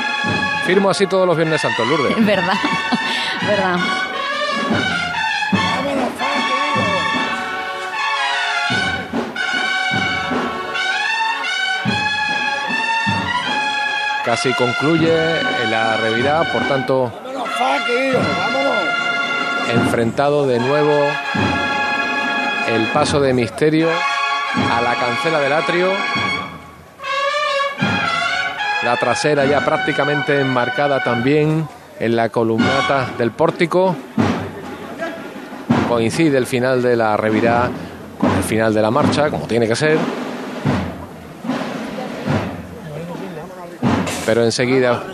[0.67, 2.17] Firmo así todos los Viernes Santos, Lourdes.
[2.27, 2.59] Verdad,
[3.47, 3.77] verdad.
[14.29, 15.11] Casi concluye
[15.71, 17.11] la revirada, por tanto,
[19.73, 20.93] enfrentado de nuevo
[22.69, 25.89] el paso de misterio a la cancela del atrio.
[28.85, 31.67] La trasera ya prácticamente enmarcada también
[31.99, 33.97] en la columnata del pórtico.
[35.89, 37.71] Coincide el final de la revirada
[38.19, 39.97] con el final de la marcha, como tiene que ser.
[44.29, 45.05] Pero enseguida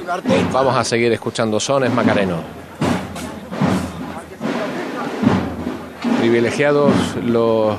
[0.53, 2.41] vamos a seguir escuchando sones macarenos.
[6.19, 6.93] Privilegiados
[7.25, 7.77] los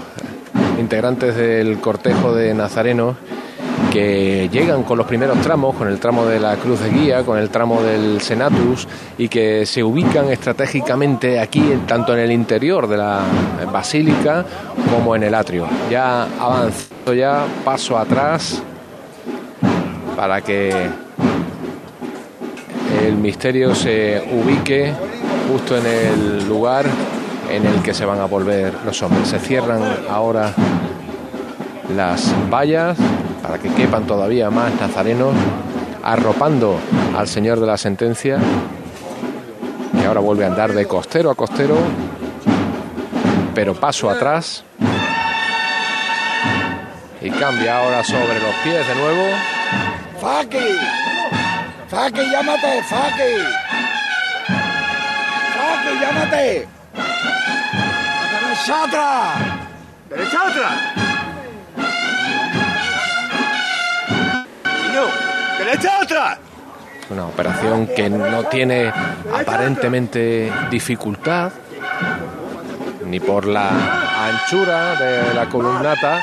[0.80, 3.18] integrantes del cortejo de Nazareno
[3.92, 7.38] que llegan con los primeros tramos, con el tramo de la Cruz de Guía, con
[7.38, 12.96] el tramo del Senatus y que se ubican estratégicamente aquí, tanto en el interior de
[12.96, 13.20] la
[13.74, 14.46] basílica
[14.90, 15.68] como en el atrio.
[15.92, 18.64] Ya avanzo ya, paso atrás
[20.16, 20.72] para que
[23.06, 24.94] el misterio se ubique
[25.52, 26.86] justo en el lugar
[27.50, 29.28] en el que se van a volver los hombres.
[29.28, 30.54] Se cierran ahora
[31.96, 32.98] las vallas
[33.44, 35.36] para que quepan todavía más nazarenos,
[36.04, 36.80] arropando
[37.16, 38.40] al señor de la sentencia,
[40.00, 41.76] que ahora vuelve a andar de costero a costero,
[43.54, 44.64] pero paso atrás.
[47.22, 49.55] Y cambia ahora sobre los pies de nuevo.
[50.26, 50.58] ¡Faki!
[51.88, 52.82] ¡Faki, llámate!
[52.90, 53.34] ¡Faki!
[55.56, 56.68] ¡Faki, llámate!
[58.32, 59.38] ¡Derecha atrás!
[60.10, 60.96] ¡Derecha atrás!
[65.60, 66.38] ¡Derecha atrás!
[67.12, 68.92] Una operación que no tiene
[69.32, 71.52] aparentemente dificultad,
[73.06, 73.70] ni por la
[74.26, 76.20] anchura de la columnata,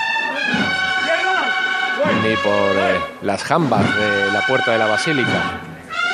[2.23, 5.61] ni por eh, las jambas de la puerta de la basílica,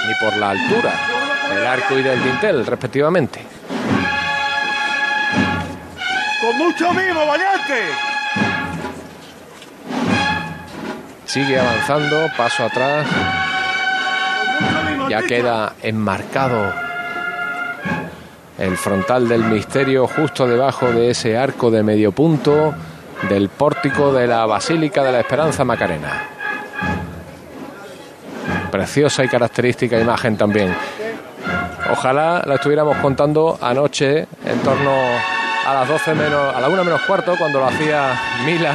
[0.07, 0.93] ni por la altura
[1.49, 3.41] del arco y del dintel, respectivamente.
[6.41, 7.93] ¡Con mucho mimo, valiente!
[11.25, 13.07] Sigue avanzando, paso atrás.
[15.11, 16.73] Ya queda enmarcado
[18.59, 22.75] el frontal del misterio justo debajo de ese arco de medio punto
[23.29, 26.25] del pórtico de la Basílica de la Esperanza Macarena.
[28.71, 30.75] Preciosa y característica imagen también.
[31.91, 34.93] Ojalá la estuviéramos contando anoche en torno
[35.67, 38.13] a las 12 menos, a la 1 menos cuarto, cuando lo hacía
[38.45, 38.73] Mila,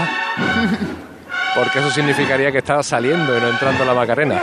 [1.55, 4.41] porque eso significaría que estaba saliendo y no entrando la Macarena.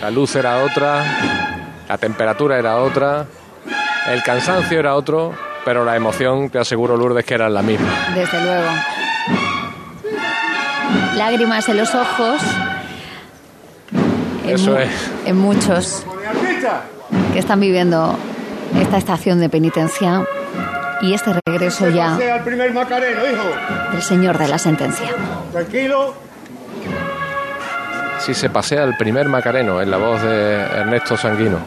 [0.00, 1.02] La luz era otra,
[1.88, 3.26] la temperatura era otra,
[4.06, 5.34] el cansancio era otro,
[5.64, 7.88] pero la emoción, te aseguro, Lourdes, que era la misma.
[8.14, 8.68] Desde luego.
[11.16, 12.40] Lágrimas en los ojos.
[14.44, 14.90] En Eso es.
[15.26, 16.04] En muchos
[17.32, 18.16] que están viviendo
[18.80, 20.24] esta estación de penitencia
[21.02, 23.92] y este regreso ya el primer macareno, hijo.
[23.92, 25.08] del señor de la sentencia.
[25.52, 26.14] Tranquilo.
[28.20, 31.58] Sí se pasea el primer Macareno en la voz de Ernesto Sanguino.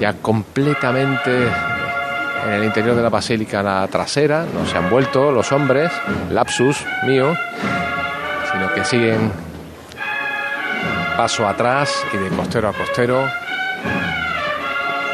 [0.00, 1.48] Ya completamente
[2.46, 5.90] en el interior de la basílica la trasera, no se han vuelto los hombres,
[6.30, 7.34] lapsus mío,
[8.52, 9.32] sino que siguen
[11.16, 13.28] paso atrás y de costero a costero.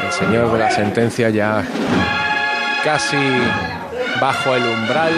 [0.03, 1.63] El señor de la sentencia ya
[2.83, 3.17] casi
[4.19, 5.13] bajo el umbral,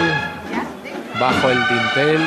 [1.18, 2.20] bajo el dintel.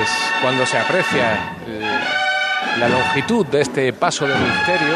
[0.00, 1.89] Es cuando se aprecia eh,
[2.80, 4.94] la longitud de este paso de misterio.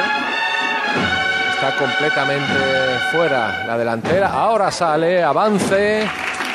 [1.54, 4.28] Está completamente fuera la delantera.
[4.28, 6.08] Ahora sale, avance.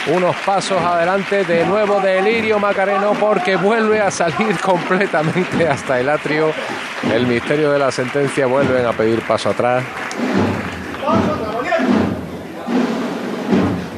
[0.07, 6.51] Unos pasos adelante, de nuevo Delirio Macareno, porque vuelve a salir completamente hasta el atrio.
[7.13, 9.83] El misterio de la sentencia vuelven a pedir paso atrás.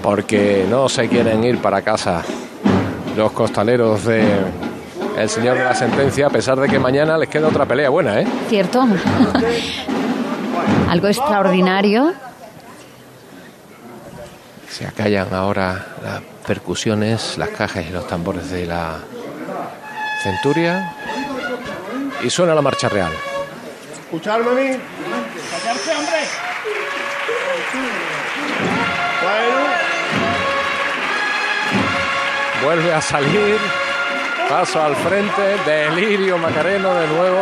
[0.02, 2.24] porque no se quieren ir para casa
[3.16, 4.24] los costaleros de
[5.22, 8.20] el señor de la sentencia, a pesar de que mañana les queda otra pelea buena,
[8.20, 8.28] ¿eh?
[8.50, 8.86] ¿Cierto?
[10.90, 12.14] Algo extraordinario.
[14.70, 18.98] Se acallan ahora las percusiones, las cajas y los tambores de la
[20.24, 20.94] centuria
[22.24, 23.12] y suena la marcha real.
[24.04, 24.78] ¿Escucharme a mí?
[25.52, 26.20] ¡Callarse, hombre!
[29.24, 29.72] Bueno,
[32.64, 33.58] Vuelve a salir,
[34.52, 37.40] paso al frente, delirio Macareno de nuevo.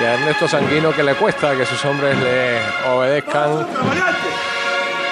[0.00, 2.58] Y a Ernesto Sanguino que le cuesta que sus hombres le
[2.90, 3.66] obedezcan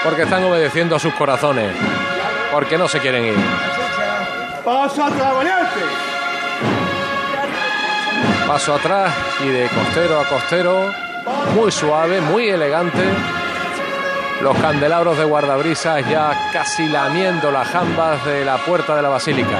[0.02, 1.76] porque están obedeciendo a sus corazones,
[2.50, 3.36] porque no se quieren ir.
[4.64, 5.80] Paso atrás, valiente.
[8.46, 9.12] Paso atrás
[9.44, 10.90] y de costero a costero,
[11.54, 13.02] muy suave, muy elegante.
[14.42, 19.58] Los candelabros de guardabrisas ya casi lamiendo las jambas de la puerta de la basílica.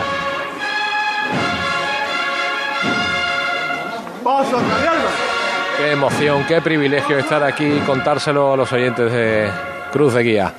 [5.77, 9.51] Qué emoción, qué privilegio estar aquí y contárselo a los oyentes de
[9.93, 10.55] Cruz de Guía.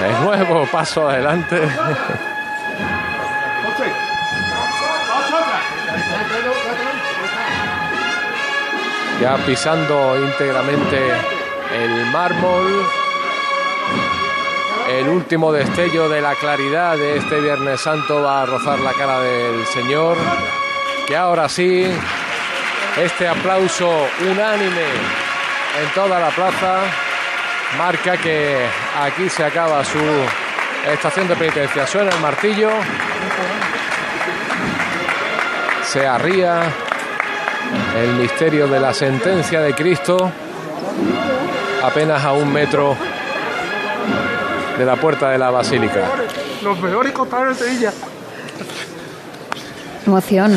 [0.00, 1.60] De nuevo, paso adelante.
[9.20, 10.98] Ya pisando íntegramente
[11.74, 12.86] el mármol.
[14.88, 19.20] El último destello de la claridad de este Viernes Santo va a rozar la cara
[19.20, 20.16] del Señor.
[21.06, 21.86] Que ahora sí,
[22.96, 24.86] este aplauso unánime
[25.82, 26.80] en toda la plaza
[27.76, 28.56] marca que
[29.00, 29.98] aquí se acaba su
[30.90, 31.86] estación de penitencia.
[31.86, 32.70] Suena el martillo.
[35.84, 36.72] Se arría
[37.96, 40.30] el misterio de la sentencia de Cristo
[41.82, 42.96] apenas a un metro
[44.78, 46.08] de la puerta de la basílica.
[46.62, 47.92] Los mejores costaleros de Sevilla.
[50.06, 50.52] Emoción.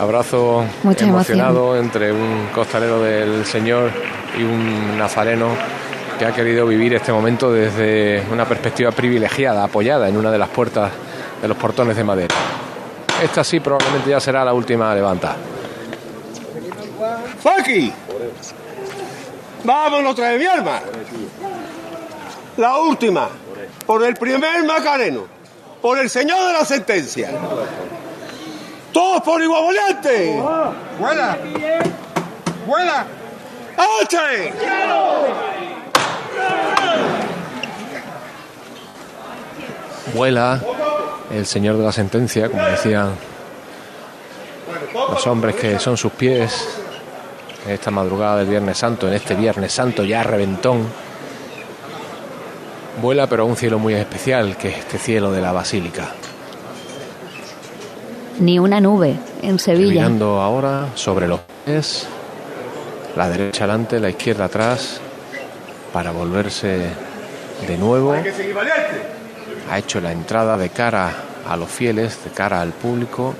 [0.00, 3.90] Abrazo Mucha emocionado entre un costalero del Señor
[4.38, 5.48] y un nazareno
[6.18, 10.48] que ha querido vivir este momento desde una perspectiva privilegiada, apoyada en una de las
[10.48, 10.90] puertas
[11.40, 12.34] de los portones de madera.
[13.22, 15.36] Esta sí probablemente ya será la última levanta.
[17.48, 17.92] ¡Faki!
[19.64, 20.80] Vámonos otra vez, mi alma.
[22.58, 23.28] La última.
[23.86, 25.26] Por el primer Macareno.
[25.80, 27.30] Por el señor de la sentencia.
[28.92, 29.74] Todos por igual.
[30.98, 31.38] ¡Vuela!
[32.66, 33.06] ¡Vuela!
[34.02, 34.52] ¡Ache!
[40.12, 40.60] Vuela
[41.30, 43.14] el Señor de la sentencia, como decían
[44.94, 46.78] los hombres que son sus pies
[47.68, 50.86] en esta madrugada del Viernes Santo, en este Viernes Santo ya reventón.
[53.02, 56.08] Vuela pero a un cielo muy especial, que es este cielo de la Basílica.
[58.40, 59.92] Ni una nube en Sevilla.
[59.92, 62.06] Mirando ahora sobre los pies,
[63.16, 65.00] la derecha adelante, la izquierda atrás,
[65.92, 66.86] para volverse
[67.66, 68.14] de nuevo.
[69.70, 71.12] Ha hecho la entrada de cara
[71.46, 73.34] a los fieles, de cara al público,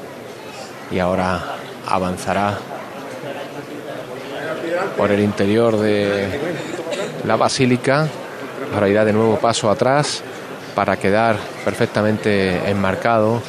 [0.90, 1.42] y ahora
[1.86, 2.58] avanzará
[4.96, 6.40] por el interior de
[7.24, 8.08] la basílica.
[8.74, 10.22] Ahora irá de nuevo paso atrás
[10.74, 13.42] para quedar perfectamente enmarcado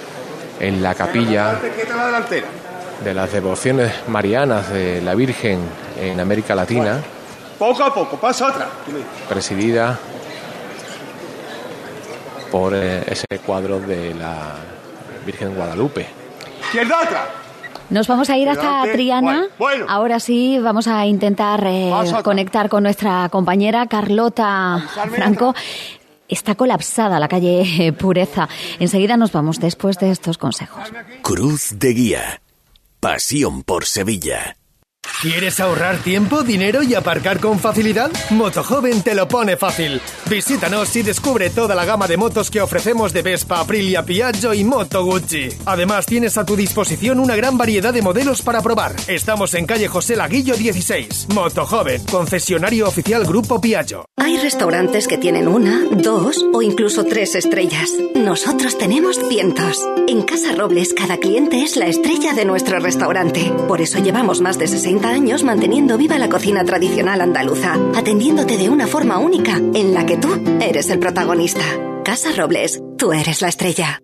[0.59, 1.59] en la capilla
[3.03, 5.59] de las devociones marianas de la Virgen
[5.99, 7.01] en América Latina,
[7.57, 8.69] Poco a poco, paso atrás.
[9.27, 9.97] presidida
[12.49, 14.55] por eh, ese cuadro de la
[15.25, 16.07] Virgen Guadalupe.
[16.73, 17.27] Atrás.
[17.89, 18.83] Nos vamos a ir hasta.
[18.91, 19.31] Triana.
[19.31, 19.85] Bueno, bueno.
[19.89, 21.91] Ahora sí, vamos a intentar eh,
[22.23, 25.55] conectar con nuestra compañera Carlota Franco.
[26.27, 28.47] Está colapsada la calle Pureza.
[28.79, 30.83] Enseguida nos vamos después de estos consejos.
[31.23, 32.41] Cruz de Guía.
[32.99, 34.58] Pasión por Sevilla.
[35.21, 38.09] ¿Quieres ahorrar tiempo, dinero y aparcar con facilidad?
[38.29, 39.99] Motojoven te lo pone fácil.
[40.29, 44.63] Visítanos y descubre toda la gama de motos que ofrecemos de Vespa, Aprilia, Piaggio y
[44.63, 45.49] Moto Guzzi.
[45.65, 48.95] Además, tienes a tu disposición una gran variedad de modelos para probar.
[49.07, 51.27] Estamos en calle José Laguillo 16.
[51.33, 54.05] Motojoven, concesionario oficial Grupo Piaggio.
[54.15, 57.91] Hay restaurantes que tienen una, dos o incluso tres estrellas.
[58.15, 59.85] Nosotros tenemos cientos.
[60.07, 63.51] En Casa Robles cada cliente es la estrella de nuestro restaurante.
[63.67, 68.69] Por eso llevamos más de 60 años manteniendo viva la cocina tradicional andaluza, atendiéndote de
[68.69, 70.29] una forma única en la que tú
[70.61, 71.63] eres el protagonista.
[72.03, 74.01] Casa Robles, tú eres la estrella.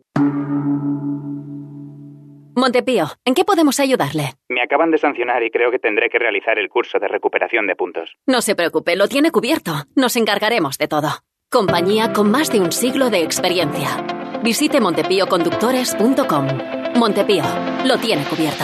[2.58, 4.36] Montepío, ¿en qué podemos ayudarle?
[4.48, 7.76] Me acaban de sancionar y creo que tendré que realizar el curso de recuperación de
[7.76, 8.16] puntos.
[8.26, 9.74] No se preocupe, lo tiene cubierto.
[9.96, 11.10] Nos encargaremos de todo.
[11.50, 14.06] Compañía con más de un siglo de experiencia.
[14.42, 16.48] Visite montepíoconductores.com.
[16.96, 17.44] Montepío,
[17.86, 18.64] lo tiene cubierto.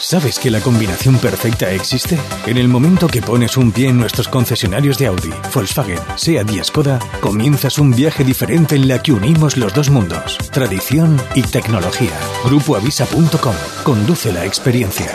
[0.00, 2.16] ¿Sabes que la combinación perfecta existe?
[2.46, 6.62] En el momento que pones un pie en nuestros concesionarios de Audi, Volkswagen, SEAT y
[6.62, 12.12] Skoda, comienzas un viaje diferente en la que unimos los dos mundos, tradición y tecnología.
[12.44, 13.54] Grupoavisa.com.
[13.82, 15.12] Conduce la experiencia.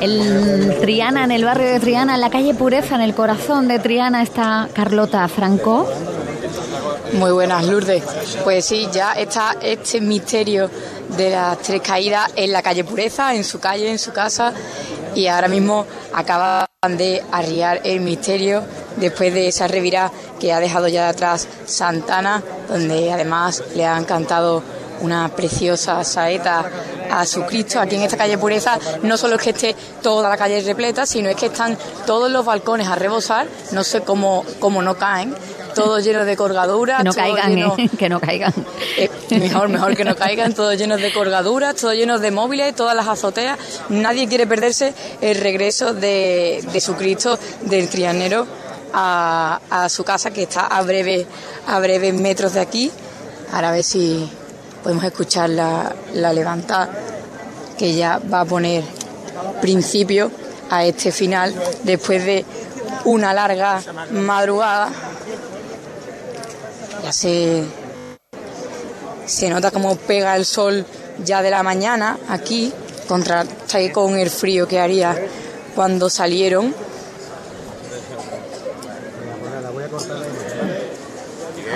[0.00, 3.78] En Triana, en el barrio de Triana, en la calle Pureza, en el corazón de
[3.78, 5.88] Triana, está Carlota Franco.
[7.12, 8.02] Muy buenas, Lourdes.
[8.42, 10.70] Pues sí, ya está este misterio
[11.16, 14.52] de las tres caídas en la calle Pureza, en su calle, en su casa,
[15.14, 18.62] y ahora mismo acaban de arriar el misterio
[18.96, 20.10] después de esa revirada
[20.40, 24.62] que ha dejado ya de atrás Santana, donde además le han cantado
[25.02, 26.64] una preciosa saeta
[27.10, 27.78] a su Cristo.
[27.78, 31.28] Aquí en esta calle Pureza no solo es que esté toda la calle repleta, sino
[31.28, 35.34] es que están todos los balcones a rebosar, no sé cómo, cómo no caen,
[35.74, 36.98] todos llenos de colgaduras.
[36.98, 37.88] Que no todo caigan, lleno- ¿eh?
[37.98, 38.52] que no caigan.
[38.96, 42.94] eh, mejor, mejor que no caigan, todos llenos de colgaduras, todos llenos de móviles, todas
[42.96, 43.58] las azoteas.
[43.88, 48.46] Nadie quiere perderse el regreso de, de su Cristo, del trianero,
[48.94, 51.26] a, a su casa, que está a breve,
[51.66, 52.90] a breves metros de aquí.
[53.52, 54.30] Ahora a ver si
[54.82, 56.90] podemos escuchar la, la levantada,
[57.78, 58.82] que ya va a poner
[59.60, 60.30] principio
[60.70, 61.54] a este final,
[61.84, 62.44] después de
[63.04, 63.80] una larga
[64.12, 64.90] madrugada.
[67.02, 67.64] Ya se,
[69.26, 70.86] se nota como pega el sol
[71.24, 72.72] ya de la mañana aquí,
[73.08, 75.16] contrasta con el frío que haría
[75.74, 76.74] cuando salieron.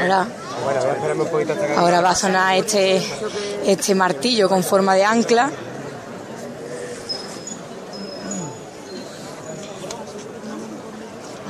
[0.01, 0.29] Ahora,
[1.77, 3.03] ahora va a sonar este,
[3.65, 5.51] este martillo con forma de ancla.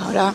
[0.03, 0.33] Ahora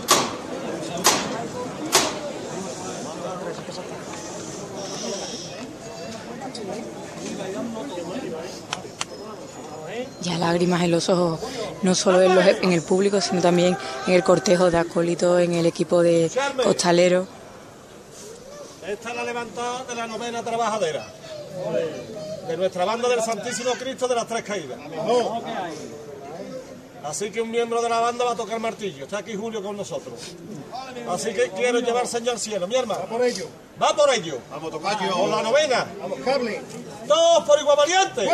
[10.21, 11.39] ya lágrimas en los ojos,
[11.83, 15.53] no solo en, los- en el público, sino también en el cortejo de acólitos, en
[15.53, 16.29] el equipo de
[16.63, 17.27] costaleros.
[18.87, 21.05] Esta es la levantada de la novena trabajadera.
[22.47, 24.79] De nuestra banda del Santísimo Cristo de las Tres Caídas.
[27.03, 29.05] Así que un miembro de la banda va a tocar martillo.
[29.05, 30.19] Está aquí Julio con nosotros.
[31.09, 32.67] Así que quiero llevar señor al cielo.
[32.67, 33.05] Mi hermano.
[33.09, 33.45] Por ello.
[33.81, 34.37] Va por ello.
[34.51, 35.87] Vamos a tocar Por la novena.
[35.99, 36.57] Vamos, Carly.
[37.07, 38.29] Todos por igual valiente.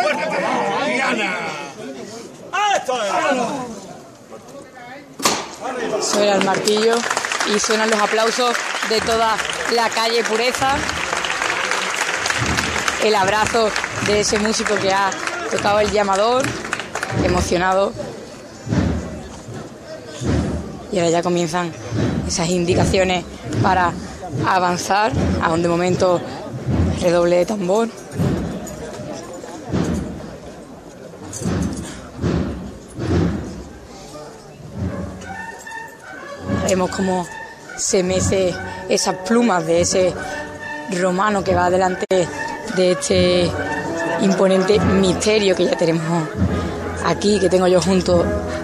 [2.76, 3.12] ¡Esto es!
[6.06, 6.96] Suena el martillo
[7.56, 8.56] y suenan los aplausos
[8.90, 9.38] de toda
[9.74, 10.76] la calle Pureza.
[13.04, 13.70] El abrazo
[14.06, 15.12] de ese músico que ha
[15.50, 16.44] tocado el llamador,
[17.24, 17.94] emocionado.
[20.92, 21.72] Y ahora ya comienzan
[22.28, 23.24] esas indicaciones
[23.62, 23.94] para
[24.46, 25.12] avanzar,
[25.42, 26.20] aún de momento
[27.02, 27.90] redoble de tambor.
[36.68, 37.26] Vemos cómo
[37.78, 38.54] se mece
[38.90, 40.14] esas plumas de ese
[41.00, 42.06] romano que va delante
[42.76, 43.50] de este
[44.22, 46.28] imponente misterio que ya tenemos
[47.06, 48.24] aquí, que tengo yo junto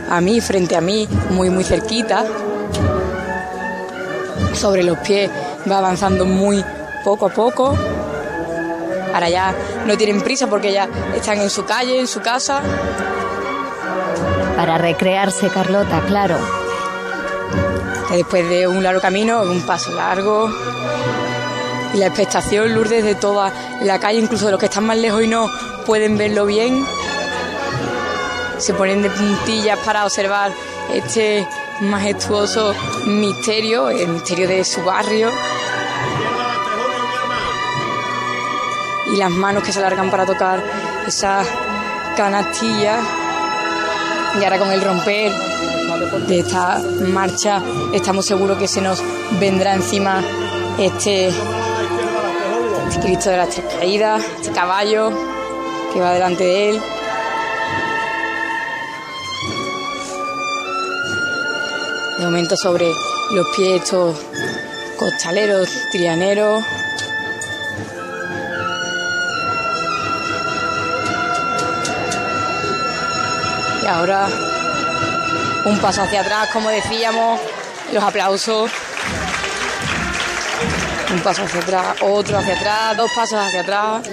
[0.10, 2.26] a mí, frente a mí, muy muy cerquita.
[4.54, 5.30] Sobre los pies
[5.70, 6.64] va avanzando muy
[7.04, 7.78] poco a poco.
[9.14, 9.54] Ahora ya
[9.86, 12.62] no tienen prisa porque ya están en su calle, en su casa.
[14.56, 16.38] Para recrearse, Carlota, claro.
[18.12, 20.50] después de un largo camino, un paso largo.
[21.94, 23.52] Y la expectación, Lourdes, de toda
[23.82, 25.50] la calle, incluso de los que están más lejos y no
[25.86, 26.86] pueden verlo bien.
[28.58, 30.52] Se ponen de puntillas para observar
[30.92, 31.48] este
[31.82, 32.74] majestuoso
[33.06, 35.30] misterio, el misterio de su barrio.
[39.14, 40.64] Y las manos que se alargan para tocar
[41.08, 41.48] esas
[42.16, 43.04] canastillas.
[44.40, 45.32] Y ahora con el romper
[46.28, 47.62] de esta marcha
[47.94, 49.02] estamos seguros que se nos
[49.40, 50.22] vendrá encima
[50.80, 55.12] este, este Cristo de las Tres Caídas, este caballo
[55.94, 56.82] que va delante de él.
[62.24, 62.90] Momento sobre
[63.32, 64.18] los pies estos
[64.98, 66.64] costaleros, trianeros.
[73.84, 74.28] Y ahora
[75.66, 77.42] un paso hacia atrás, como decíamos,
[77.92, 78.72] los aplausos.
[81.14, 84.08] Un paso hacia atrás, otro hacia atrás, dos pasos hacia atrás.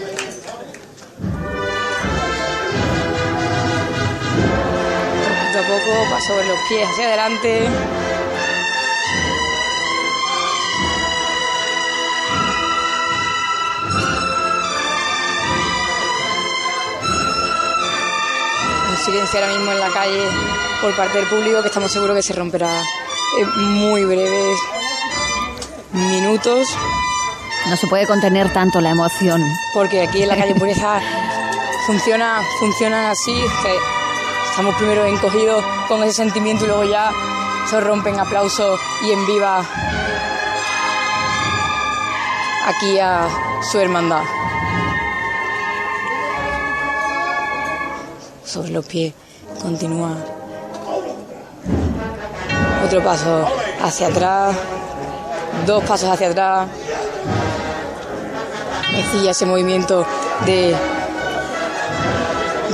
[5.28, 7.99] Poquito a poco, paso sobre los pies hacia adelante.
[19.00, 20.22] Silencio ahora mismo en la calle
[20.80, 22.82] por parte del público que estamos seguros que se romperá
[23.38, 24.58] en muy breves
[25.92, 26.68] minutos.
[27.68, 29.42] No se puede contener tanto la emoción.
[29.74, 31.00] Porque aquí en la calle Pureza
[31.86, 33.74] funciona, funcionan así, que
[34.50, 37.10] estamos primero encogidos con ese sentimiento y luego ya
[37.68, 39.64] se rompen aplausos y en viva
[42.66, 43.28] aquí a
[43.70, 44.39] su hermandad.
[48.50, 49.14] Sobre los pies
[49.62, 50.10] continúa
[52.84, 53.46] otro paso
[53.80, 54.56] hacia atrás,
[55.66, 56.66] dos pasos hacia atrás.
[58.92, 60.04] Decía ese movimiento
[60.46, 60.74] de,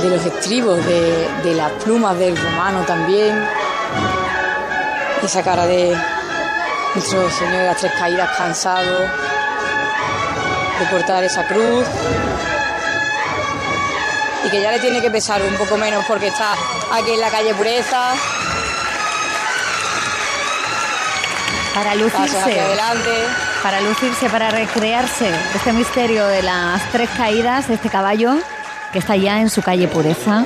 [0.01, 3.39] de los estribos, de, de las plumas del romano también.
[5.21, 5.95] Esa cara de
[6.95, 8.99] nuestro Señor de las Tres Caídas cansado
[10.79, 11.85] de portar esa cruz
[14.45, 16.53] y que ya le tiene que pesar un poco menos porque está
[16.93, 18.13] aquí en la calle Pureza.
[21.73, 23.11] Para hacia lucirse, adelante.
[23.61, 28.35] para lucirse, para recrearse este misterio de las tres caídas de este caballo
[28.91, 30.45] que está ya en su calle Pureza.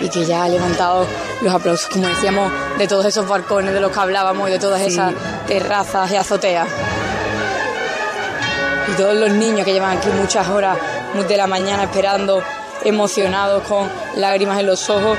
[0.00, 1.06] y que ya ha levantado
[1.42, 4.80] los aplausos, como decíamos, de todos esos balcones de los que hablábamos y de todas
[4.80, 4.86] Sí.
[4.88, 5.12] esas
[5.46, 6.66] terrazas y azoteas.
[8.88, 10.76] Y todos los niños que llevan aquí muchas horas
[11.28, 12.42] de la mañana esperando,
[12.84, 15.16] emocionados, con lágrimas en los ojos.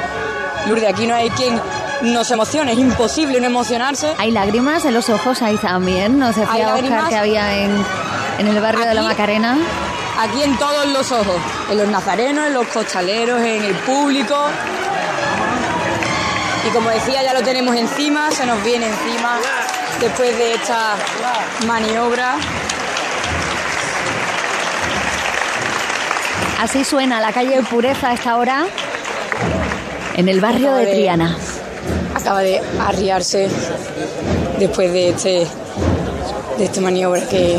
[0.68, 1.60] Lourdes, aquí no hay quien
[2.02, 4.14] no se emocione, es imposible no emocionarse.
[4.18, 7.10] Hay lágrimas en los ojos ahí también, nos Hay decía Oscar lágrimas.
[7.10, 7.86] que había en,
[8.40, 9.58] en el barrio de la Macarena.
[10.20, 11.38] Aquí en todos los ojos,
[11.70, 14.36] en los nazarenos, en los costaleros, en el público.
[16.68, 19.40] Y como decía, ya lo tenemos encima, se nos viene encima
[20.00, 20.96] después de esta
[21.66, 22.36] maniobra.
[26.62, 28.66] Así suena la calle Pureza a esta hora
[30.16, 31.38] en el barrio Acaba de de- Triana.
[32.16, 33.50] Acaba de arriarse
[34.60, 35.48] después de este
[36.58, 37.58] de esta maniobra que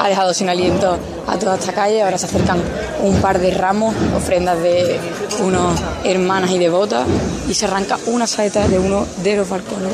[0.00, 2.02] ha dejado sin aliento a toda esta calle.
[2.02, 2.58] Ahora se acercan
[3.02, 4.98] un par de ramos, ofrendas de
[5.40, 7.06] unos hermanas y devotas,
[7.48, 9.92] y se arranca una saeta de uno de los balcones.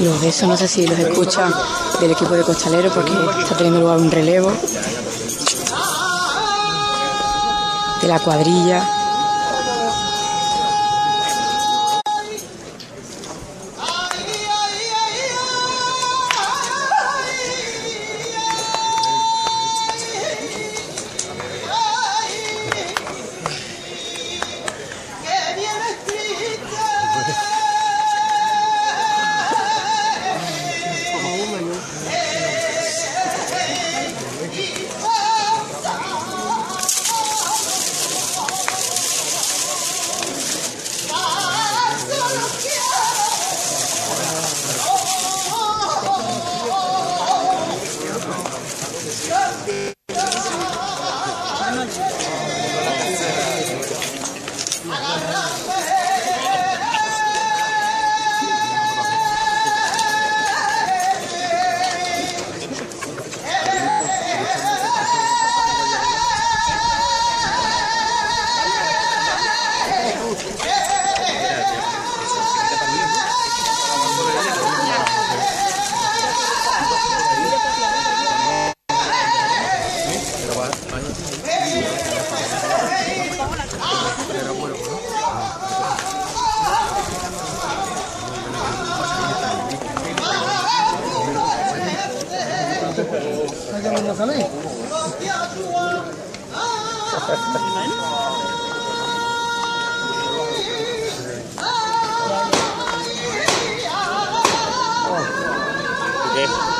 [0.00, 1.52] Los besos, no sé si los escuchan
[2.00, 4.52] del equipo de costalero porque está teniendo lugar un relevo
[8.00, 8.97] de la cuadrilla.
[106.38, 106.77] Okay.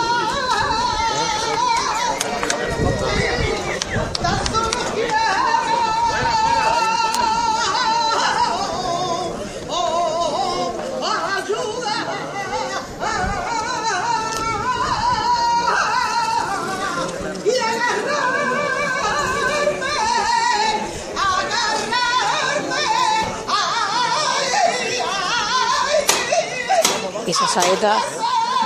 [27.48, 27.96] Saeta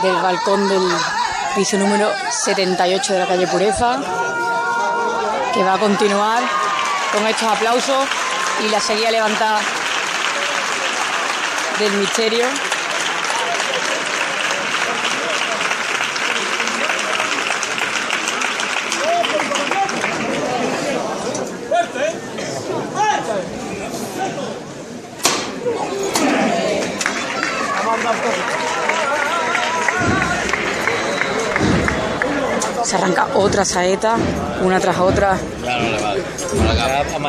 [0.03, 0.83] del balcón del
[1.55, 4.01] piso número 78 de la calle Pureza,
[5.55, 6.43] que va a continuar
[7.13, 8.09] con estos aplausos
[8.65, 9.61] y la seguía levantada
[11.79, 12.47] del misterio.
[33.43, 34.17] Otra saeta,
[34.63, 35.37] una tras otra,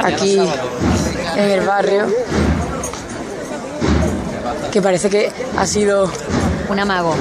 [0.03, 0.38] aquí
[1.36, 2.07] en el barrio,
[4.72, 6.09] que parece que ha sido
[6.70, 7.16] un amago.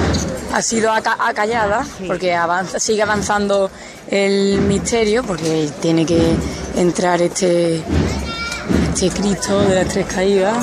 [0.53, 3.69] Ha sido aca- acallada, porque avanza, sigue avanzando
[4.09, 6.35] el misterio, porque tiene que
[6.75, 7.81] entrar este,
[8.93, 10.55] este Cristo de las tres caídas.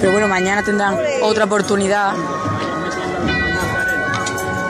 [0.00, 2.12] Pero bueno, mañana tendrán otra oportunidad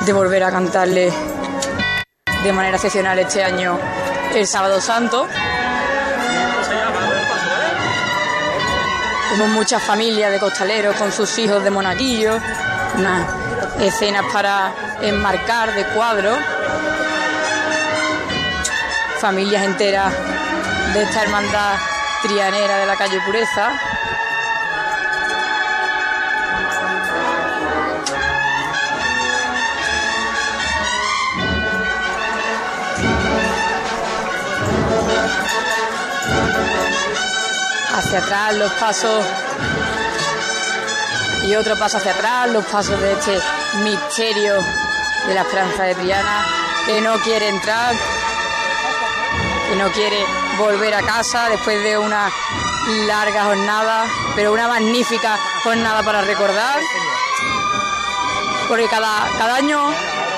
[0.06, 1.12] de volver a cantarle
[2.42, 3.78] de manera excepcional este año
[4.34, 5.26] el Sábado Santo.
[9.30, 12.40] Como muchas familias de costaleros con sus hijos de monaguillos,
[12.96, 13.26] unas
[13.80, 14.72] escenas para
[15.02, 16.38] enmarcar de cuadros,
[19.20, 20.12] familias enteras
[20.94, 21.76] de esta hermandad
[22.22, 23.72] trianera de la calle Pureza.
[37.98, 39.24] Hacia atrás los pasos
[41.44, 43.40] y otro paso hacia atrás, los pasos de este
[43.82, 44.54] misterio
[45.26, 46.46] de la esperanza de Triana,
[46.86, 47.94] que no quiere entrar,
[49.68, 50.24] que no quiere
[50.58, 52.30] volver a casa después de una
[53.06, 54.04] larga jornada,
[54.36, 56.78] pero una magnífica jornada para recordar,
[58.68, 59.80] porque cada, cada año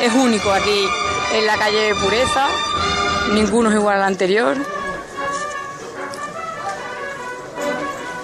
[0.01, 0.89] es único aquí
[1.35, 2.47] en la calle Pureza,
[3.33, 4.80] ninguno es igual al anterior.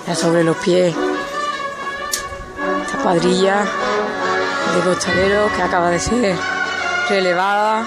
[0.07, 0.95] Ya sobre los pies.
[2.83, 3.65] Esta cuadrilla
[4.75, 6.37] de costaleros que acaba de ser
[7.09, 7.87] relevada.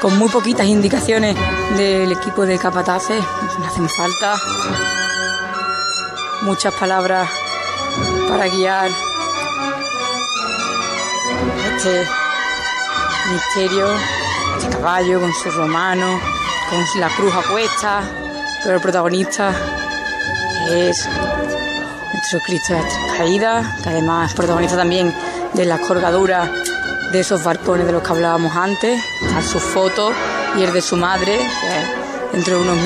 [0.00, 1.36] Con muy poquitas indicaciones
[1.76, 3.22] del equipo de capataces,
[3.58, 4.36] no hacen falta.
[6.42, 7.28] Muchas palabras
[8.28, 8.90] para guiar
[11.76, 12.04] este
[13.32, 13.86] misterio
[14.62, 16.20] este caballo con su romano,
[16.70, 18.02] con la cruz a cuesta,
[18.62, 19.52] pero el protagonista
[20.70, 21.08] es
[22.12, 25.12] nuestro Cristo de las caídas, que además es protagonista también
[25.54, 26.48] de las colgaduras
[27.10, 30.14] de esos barcones de los que hablábamos antes, están sus fotos
[30.56, 32.82] y el de su madre, que dentro de unos minutos